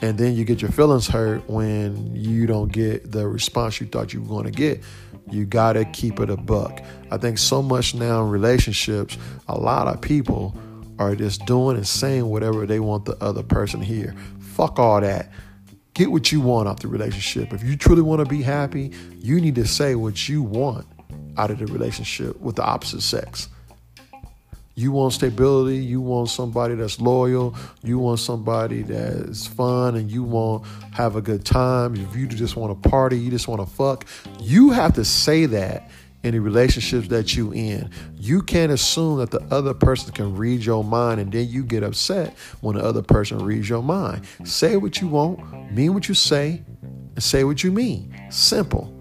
[0.00, 4.12] And then you get your feelings hurt when you don't get the response you thought
[4.12, 4.80] you were going to get
[5.32, 6.82] you got to keep it a buck.
[7.10, 9.16] I think so much now in relationships,
[9.48, 10.56] a lot of people
[10.98, 14.14] are just doing and saying whatever they want the other person to hear.
[14.40, 15.30] Fuck all that.
[15.94, 17.52] Get what you want out the relationship.
[17.52, 20.86] If you truly want to be happy, you need to say what you want
[21.36, 23.48] out of the relationship with the opposite sex.
[24.78, 30.22] You want stability, you want somebody that's loyal, you want somebody that's fun and you
[30.22, 31.96] want have a good time.
[31.96, 34.06] If you just want to party, you just want to fuck,
[34.38, 35.90] you have to say that
[36.22, 37.90] in the relationships that you in.
[38.18, 41.82] You can't assume that the other person can read your mind and then you get
[41.82, 44.26] upset when the other person reads your mind.
[44.44, 48.14] Say what you want, mean what you say, and say what you mean.
[48.30, 48.96] Simple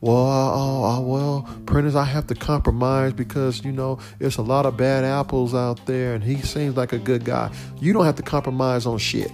[0.00, 5.04] well, well, Prentice, I have to compromise because, you know, there's a lot of bad
[5.04, 7.52] apples out there and he seems like a good guy.
[7.80, 9.30] You don't have to compromise on shit.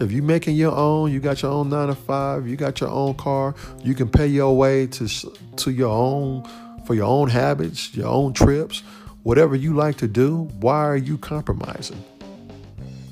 [0.00, 2.88] If you're making your own, you got your own nine to five, you got your
[2.88, 5.08] own car, you can pay your way to
[5.56, 6.48] to your own
[6.86, 8.82] for your own habits, your own trips,
[9.24, 10.48] whatever you like to do.
[10.60, 12.02] Why are you compromising?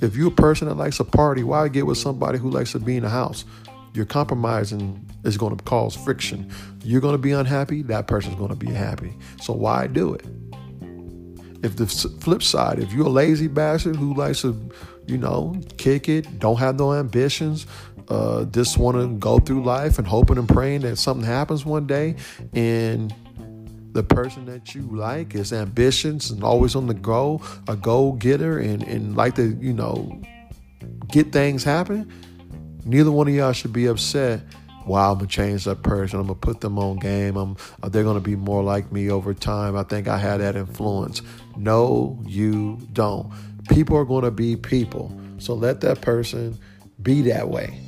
[0.00, 2.78] If you're a person that likes a party, why get with somebody who likes to
[2.78, 3.44] be in the house?
[3.94, 6.50] You're compromising is going to cause friction.
[6.82, 9.16] You're going to be unhappy, that person's going to be happy.
[9.40, 10.24] So why do it?
[11.62, 14.56] If the flip side, if you're a lazy bastard who likes to,
[15.06, 17.66] you know, kick it, don't have no ambitions,
[18.08, 21.86] uh, just want to go through life and hoping and praying that something happens one
[21.86, 22.14] day,
[22.54, 23.12] and
[23.92, 28.58] the person that you like is ambitious and always on the go, a goal getter,
[28.58, 30.22] and and like to, you know,
[31.08, 32.10] get things happen
[32.88, 34.40] Neither one of y'all should be upset.
[34.86, 36.20] Wow, I'm gonna change that person.
[36.20, 37.36] I'm gonna put them on game.
[37.36, 39.76] I'm, uh, they're gonna be more like me over time.
[39.76, 41.20] I think I had that influence.
[41.54, 43.30] No, you don't.
[43.68, 45.12] People are gonna be people.
[45.36, 46.58] So let that person
[47.02, 47.78] be that way.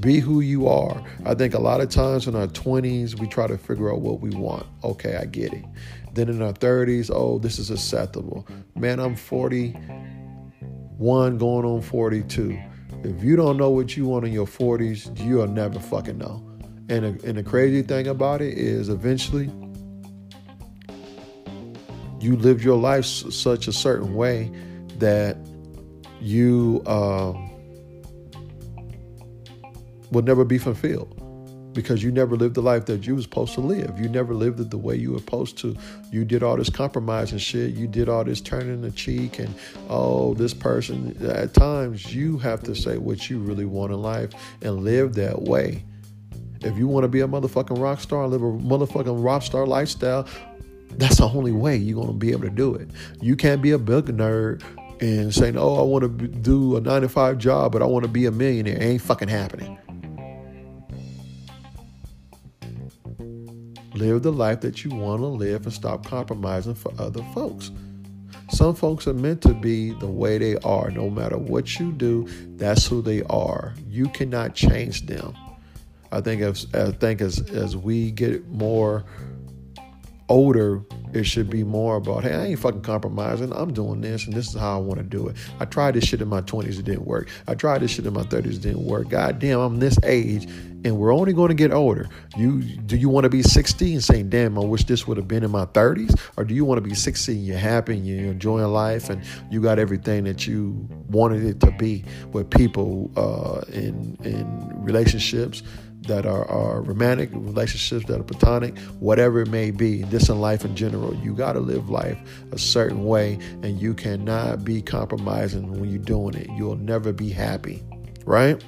[0.00, 1.04] Be who you are.
[1.26, 4.20] I think a lot of times in our 20s, we try to figure out what
[4.20, 4.64] we want.
[4.82, 5.66] Okay, I get it.
[6.14, 8.48] Then in our 30s, oh, this is acceptable.
[8.74, 12.58] Man, I'm 41 going on 42.
[13.02, 16.46] If you don't know what you want in your 40s, you'll never fucking know.
[16.88, 19.50] And, and the crazy thing about it is eventually
[22.20, 24.52] you live your life such a certain way
[24.98, 25.36] that
[26.20, 27.50] you um,
[30.10, 31.19] will never be fulfilled
[31.72, 33.98] because you never lived the life that you were supposed to live.
[33.98, 35.76] You never lived it the way you were supposed to.
[36.10, 37.74] You did all this compromise and shit.
[37.74, 39.54] You did all this turning the cheek and
[39.88, 41.16] oh, this person.
[41.28, 44.30] At times, you have to say what you really want in life
[44.62, 45.84] and live that way.
[46.62, 49.66] If you want to be a motherfucking rock star, and live a motherfucking rock star
[49.66, 50.26] lifestyle,
[50.96, 52.90] that's the only way you're going to be able to do it.
[53.20, 54.62] You can't be a nerd
[55.00, 58.04] and saying, oh, I want to do a nine to five job, but I want
[58.04, 58.76] to be a millionaire.
[58.76, 59.78] It ain't fucking happening.
[64.00, 67.70] Live the life that you want to live and stop compromising for other folks.
[68.48, 70.90] Some folks are meant to be the way they are.
[70.90, 72.26] No matter what you do,
[72.56, 73.74] that's who they are.
[73.86, 75.36] You cannot change them.
[76.10, 79.04] I think as I think as as we get more
[80.30, 80.82] older,
[81.12, 83.52] it should be more about, hey, I ain't fucking compromising.
[83.52, 85.36] I'm doing this, and this is how I want to do it.
[85.58, 87.28] I tried this shit in my 20s, it didn't work.
[87.46, 89.08] I tried this shit in my 30s, it didn't work.
[89.08, 90.48] God damn, I'm this age,
[90.84, 92.08] and we're only going to get older.
[92.36, 95.28] You do you want to be 60 and saying, damn, I wish this would have
[95.28, 98.06] been in my 30s, or do you want to be 60 and you're happy and
[98.06, 103.10] you're enjoying life and you got everything that you wanted it to be with people
[103.16, 105.62] uh, in in relationships
[106.02, 110.64] that are, are romantic, relationships that are platonic, whatever it may be, this in life
[110.64, 112.18] in general, you got to live life
[112.52, 116.48] a certain way and you cannot be compromising when you're doing it.
[116.56, 117.82] You'll never be happy,
[118.24, 118.62] right?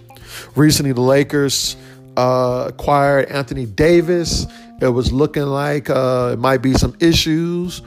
[0.55, 1.77] Recently, the Lakers
[2.17, 4.47] uh, acquired Anthony Davis.
[4.81, 7.83] It was looking like uh, it might be some issues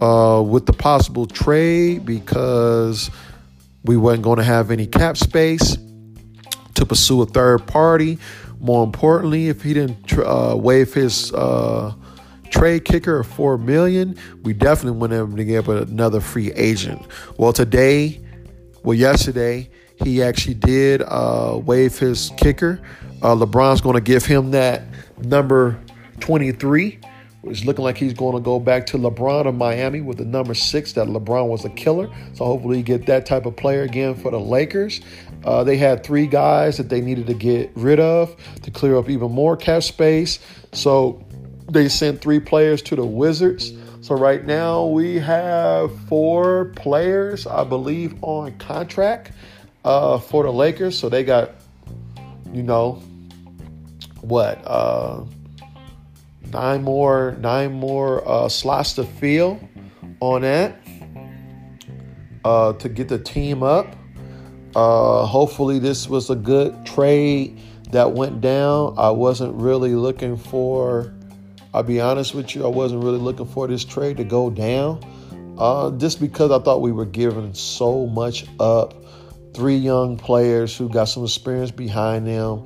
[0.00, 3.10] uh, with the possible trade because
[3.84, 5.76] we weren't going to have any cap space
[6.74, 8.18] to pursue a third party.
[8.60, 11.94] More importantly, if he didn't uh, waive his uh,
[12.50, 16.52] trade kicker of four million, we definitely wouldn't have been able to get another free
[16.52, 17.06] agent.
[17.36, 18.20] Well, today,
[18.82, 19.70] well, yesterday,
[20.04, 22.80] he actually did uh, waive his kicker.
[23.22, 24.82] Uh, LeBron's going to give him that
[25.18, 25.78] number
[26.20, 27.00] 23.
[27.44, 30.54] It's looking like he's going to go back to LeBron of Miami with the number
[30.54, 30.92] six.
[30.92, 34.30] That LeBron was a killer, so hopefully, you get that type of player again for
[34.30, 35.00] the Lakers.
[35.44, 39.08] Uh, they had three guys that they needed to get rid of to clear up
[39.08, 40.38] even more cap space.
[40.72, 41.24] So
[41.70, 43.72] they sent three players to the Wizards.
[44.00, 49.32] So right now we have four players, I believe, on contract
[49.84, 50.98] uh, for the Lakers.
[50.98, 51.50] So they got,
[52.52, 53.02] you know,
[54.20, 55.24] what uh,
[56.52, 59.60] nine more nine more uh, slots to fill
[60.20, 60.76] on that
[62.44, 63.94] uh, to get the team up.
[64.78, 67.58] Uh, hopefully, this was a good trade
[67.90, 68.94] that went down.
[68.96, 71.12] I wasn't really looking for,
[71.74, 75.02] I'll be honest with you, I wasn't really looking for this trade to go down.
[75.58, 78.94] Uh, just because I thought we were giving so much up.
[79.52, 82.64] Three young players who got some experience behind them.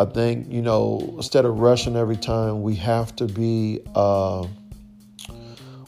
[0.00, 4.48] I think, you know, instead of rushing every time, we have to be uh,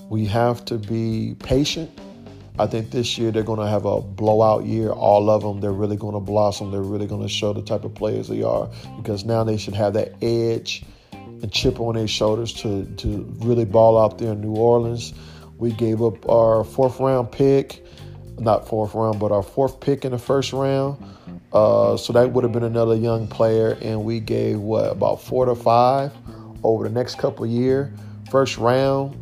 [0.08, 1.90] we have to be patient
[2.56, 4.90] I think this year they're going to have a blowout year.
[4.90, 6.70] All of them, they're really going to blossom.
[6.70, 9.74] They're really going to show the type of players they are because now they should
[9.74, 14.40] have that edge and chip on their shoulders to, to really ball out there in
[14.40, 15.14] New Orleans.
[15.58, 17.84] We gave up our fourth round pick,
[18.38, 21.02] not fourth round, but our fourth pick in the first round.
[21.52, 25.44] Uh, so that would have been another young player, and we gave what about four
[25.46, 26.12] to five
[26.62, 27.92] over the next couple of years.
[28.30, 29.16] First round,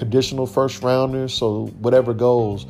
[0.00, 1.34] conditional first rounders.
[1.34, 2.66] So whatever goes,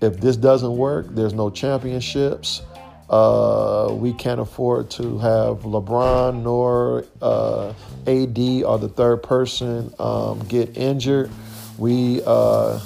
[0.00, 2.62] if this doesn't work, there's no championships.
[3.10, 7.74] Uh, we can't afford to have LeBron nor uh,
[8.06, 11.28] AD or the third person um, get injured.
[11.76, 12.80] We uh,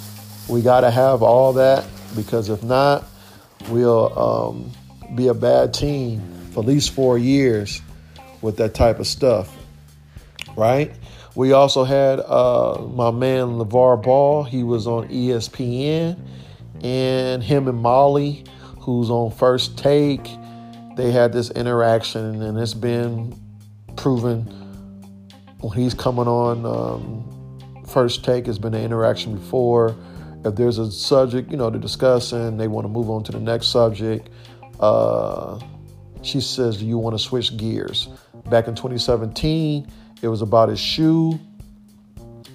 [0.48, 1.84] we got to have all that
[2.16, 3.04] because if not,
[3.68, 4.72] we'll um,
[5.14, 6.22] be a bad team
[6.52, 7.82] for at least four years
[8.40, 9.54] with that type of stuff,
[10.56, 10.90] right?
[11.36, 14.42] We also had uh, my man LeVar Ball.
[14.44, 16.18] He was on ESPN.
[16.82, 18.44] And him and Molly,
[18.80, 20.26] who's on First Take,
[20.96, 23.38] they had this interaction, and it's been
[23.96, 24.44] proven
[25.60, 29.94] when he's coming on um, First Take, has been an interaction before.
[30.44, 33.32] If there's a subject, you know, to discuss and they want to move on to
[33.32, 34.30] the next subject,
[34.80, 35.60] uh,
[36.22, 38.08] she says, Do you want to switch gears?
[38.48, 39.90] Back in 2017,
[40.22, 41.38] it was about his shoe.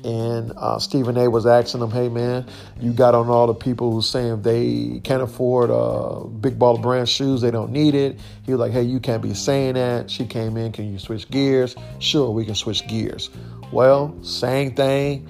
[0.03, 2.47] And uh, Stephen A was asking him, hey man,
[2.79, 7.07] you got on all the people who saying they can't afford uh, big baller brand
[7.07, 8.19] shoes, they don't need it.
[8.43, 10.09] He was like, hey, you can't be saying that.
[10.09, 11.75] She came in, can you switch gears?
[11.99, 13.29] Sure, we can switch gears.
[13.71, 15.29] Well, same thing,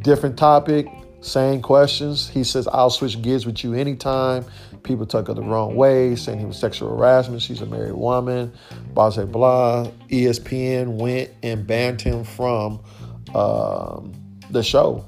[0.00, 0.86] different topic.
[1.26, 2.28] same questions.
[2.28, 4.44] He says, I'll switch gears with you anytime.
[4.86, 7.42] People took her the wrong way, saying he was sexual harassment.
[7.42, 8.52] She's a married woman.
[8.94, 9.90] Blah, blah, blah.
[10.08, 12.80] ESPN went and banned him from
[13.34, 14.12] um,
[14.48, 15.04] the show.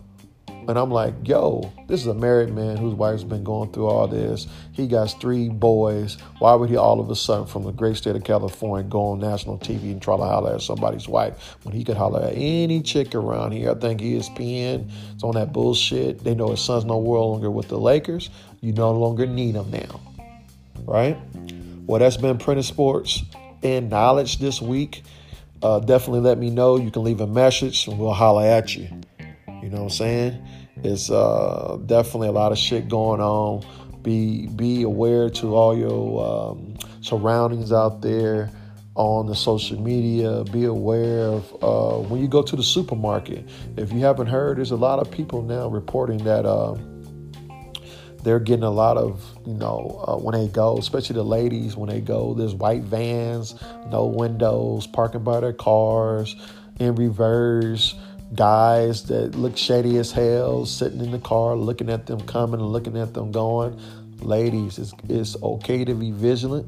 [0.68, 4.06] And I'm like, yo, this is a married man whose wife's been going through all
[4.06, 4.46] this.
[4.72, 6.18] He got three boys.
[6.40, 9.18] Why would he all of a sudden, from the great state of California, go on
[9.18, 12.82] national TV and try to holler at somebody's wife when he could holler at any
[12.82, 13.70] chick around here?
[13.70, 16.22] I think ESPN is on that bullshit.
[16.22, 18.28] They know his son's no longer with the Lakers.
[18.60, 20.02] You no longer need him now,
[20.84, 21.16] right?
[21.86, 23.22] Well, that's been printed sports
[23.62, 25.02] and knowledge this week.
[25.62, 26.76] Uh, definitely let me know.
[26.76, 28.88] You can leave a message and we'll holler at you.
[29.62, 30.46] You know what I'm saying?
[30.84, 33.64] It's uh, definitely a lot of shit going on.
[34.02, 38.50] Be be aware to all your um, surroundings out there
[38.94, 40.44] on the social media.
[40.44, 43.48] Be aware of uh, when you go to the supermarket.
[43.76, 46.46] If you haven't heard, there's a lot of people now reporting that.
[46.46, 46.76] Uh,
[48.24, 51.88] they're getting a lot of, you know, uh, when they go, especially the ladies, when
[51.88, 53.54] they go, there's white vans,
[53.90, 56.34] no windows, parking by their cars,
[56.80, 57.94] in reverse,
[58.34, 62.68] guys that look shady as hell sitting in the car looking at them coming and
[62.70, 63.80] looking at them going.
[64.20, 66.66] Ladies, it's, it's okay to be vigilant.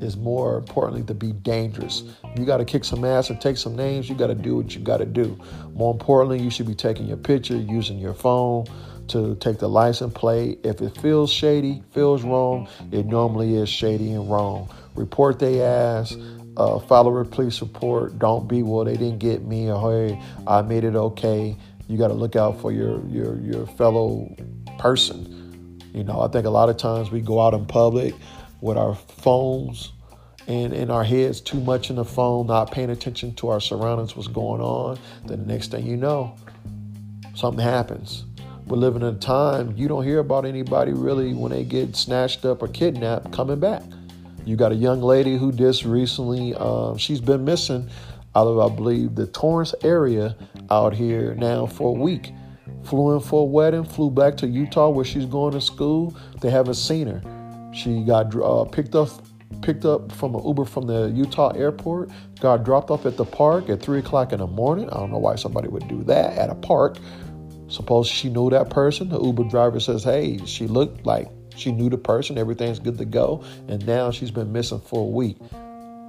[0.00, 2.04] It's more importantly to be dangerous.
[2.36, 4.08] You got to kick some ass and take some names.
[4.08, 5.38] You got to do what you got to do.
[5.74, 8.66] More importantly, you should be taking your picture, using your phone
[9.08, 10.60] to take the license plate.
[10.64, 14.68] If it feels shady, feels wrong, it normally is shady and wrong.
[14.94, 16.16] Report they ass
[16.56, 18.18] uh, follow a police report.
[18.18, 18.84] Don't be well.
[18.84, 21.56] They didn't get me, or hey, I made it okay.
[21.88, 24.34] You got to look out for your your your fellow
[24.78, 25.80] person.
[25.92, 28.14] You know, I think a lot of times we go out in public
[28.60, 29.92] with our phones
[30.46, 34.16] and in our heads too much in the phone, not paying attention to our surroundings,
[34.16, 34.98] what's going on.
[35.26, 36.36] Then the next thing you know,
[37.34, 38.24] something happens.
[38.66, 42.44] We're living in a time you don't hear about anybody really when they get snatched
[42.44, 43.82] up or kidnapped coming back.
[44.44, 47.88] You got a young lady who just recently, um, she's been missing
[48.36, 50.36] out of, I believe, the Torrance area
[50.70, 52.32] out here now for a week.
[52.82, 56.14] Flew in for a wedding, flew back to Utah where she's going to school.
[56.40, 57.70] They haven't seen her.
[57.72, 59.08] She got uh, picked up
[59.62, 63.70] picked up from an Uber from the Utah airport, got dropped off at the park
[63.70, 64.90] at three o'clock in the morning.
[64.90, 66.98] I don't know why somebody would do that at a park.
[67.68, 69.08] Suppose she knew that person.
[69.08, 73.04] The Uber driver says, "Hey, she looked like she knew the person, everything's good to
[73.04, 75.36] go, and now she's been missing for a week.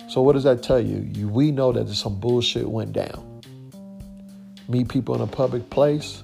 [0.09, 1.09] So what does that tell you?
[1.13, 3.41] you we know that some bullshit went down.
[4.67, 6.23] Meet people in a public place,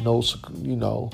[0.00, 0.22] no,
[0.56, 1.10] you know,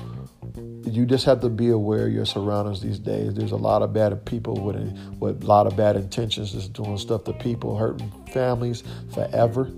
[0.85, 3.33] you just have to be aware of your surroundings these days.
[3.33, 6.73] There's a lot of bad people with a, with a lot of bad intentions, just
[6.73, 8.83] doing stuff to people, hurting families
[9.13, 9.71] forever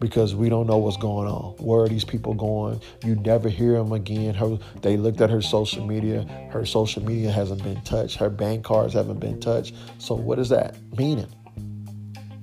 [0.00, 1.54] because we don't know what's going on.
[1.58, 2.80] Where are these people going?
[3.04, 4.34] You never hear them again.
[4.34, 6.22] Her, they looked at her social media.
[6.50, 8.16] Her social media hasn't been touched.
[8.16, 9.74] Her bank cards haven't been touched.
[9.98, 11.28] So what is that meaning?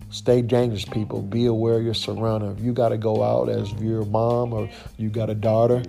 [0.10, 1.22] Stay dangerous, people.
[1.22, 2.60] Be aware of your surroundings.
[2.60, 5.84] If you got to go out as your mom or you got a daughter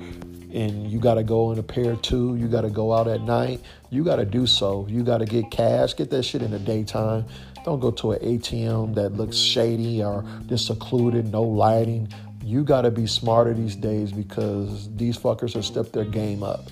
[0.52, 3.20] and you got to go in a pair two, you got to go out at
[3.20, 4.86] night, you got to do so.
[4.88, 7.26] You got to get cash, get that shit in the daytime.
[7.64, 12.08] Don't go to an ATM that looks shady or just secluded, no lighting.
[12.42, 16.70] You got to be smarter these days because these fuckers have stepped their game up.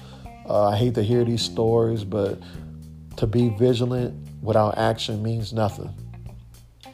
[0.49, 2.41] Uh, I hate to hear these stories, but
[3.17, 5.93] to be vigilant without action means nothing.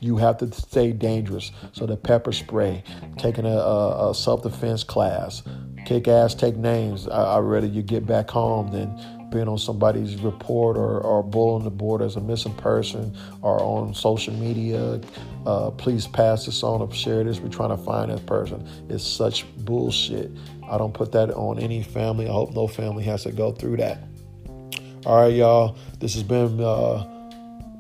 [0.00, 1.52] You have to stay dangerous.
[1.72, 2.82] So the pepper spray,
[3.18, 5.44] taking a, a, a self-defense class,
[5.84, 7.08] kick ass, take names.
[7.08, 8.98] I, would rather you get back home than
[9.32, 13.94] being on somebody's report or, or bulletin the board as a missing person or on
[13.94, 15.00] social media.
[15.46, 17.40] Uh, please pass this on or share this.
[17.40, 18.68] We're trying to find that person.
[18.88, 20.30] It's such bullshit.
[20.68, 22.28] I don't put that on any family.
[22.28, 23.98] I hope no family has to go through that.
[25.04, 25.76] All right, y'all.
[25.98, 27.04] This has been uh,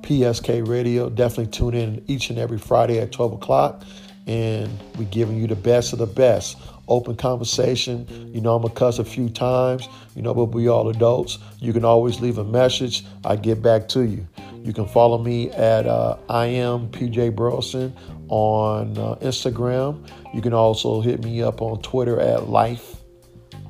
[0.00, 1.08] PSK Radio.
[1.08, 3.84] Definitely tune in each and every Friday at 12 o'clock.
[4.26, 6.56] And we're giving you the best of the best
[6.88, 8.06] open conversation.
[8.34, 11.38] You know, I'm gonna cuss a few times, you know, but we all adults.
[11.58, 13.04] You can always leave a message.
[13.24, 14.26] I get back to you.
[14.62, 17.94] You can follow me at uh, I am PJ Burleson
[18.28, 20.08] on uh, Instagram.
[20.32, 22.96] You can also hit me up on Twitter at Life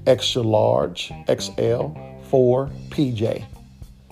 [0.07, 1.89] Extra Large XL
[2.25, 3.45] for PJ.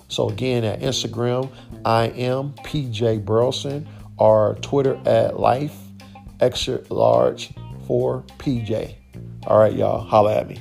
[0.07, 1.49] So again, at Instagram,
[1.85, 3.87] I am PJ Burleson,
[4.17, 5.75] or Twitter at Life
[6.39, 7.53] Extra Large
[7.87, 8.95] for PJ.
[9.47, 10.57] All right, y'all, holla at me.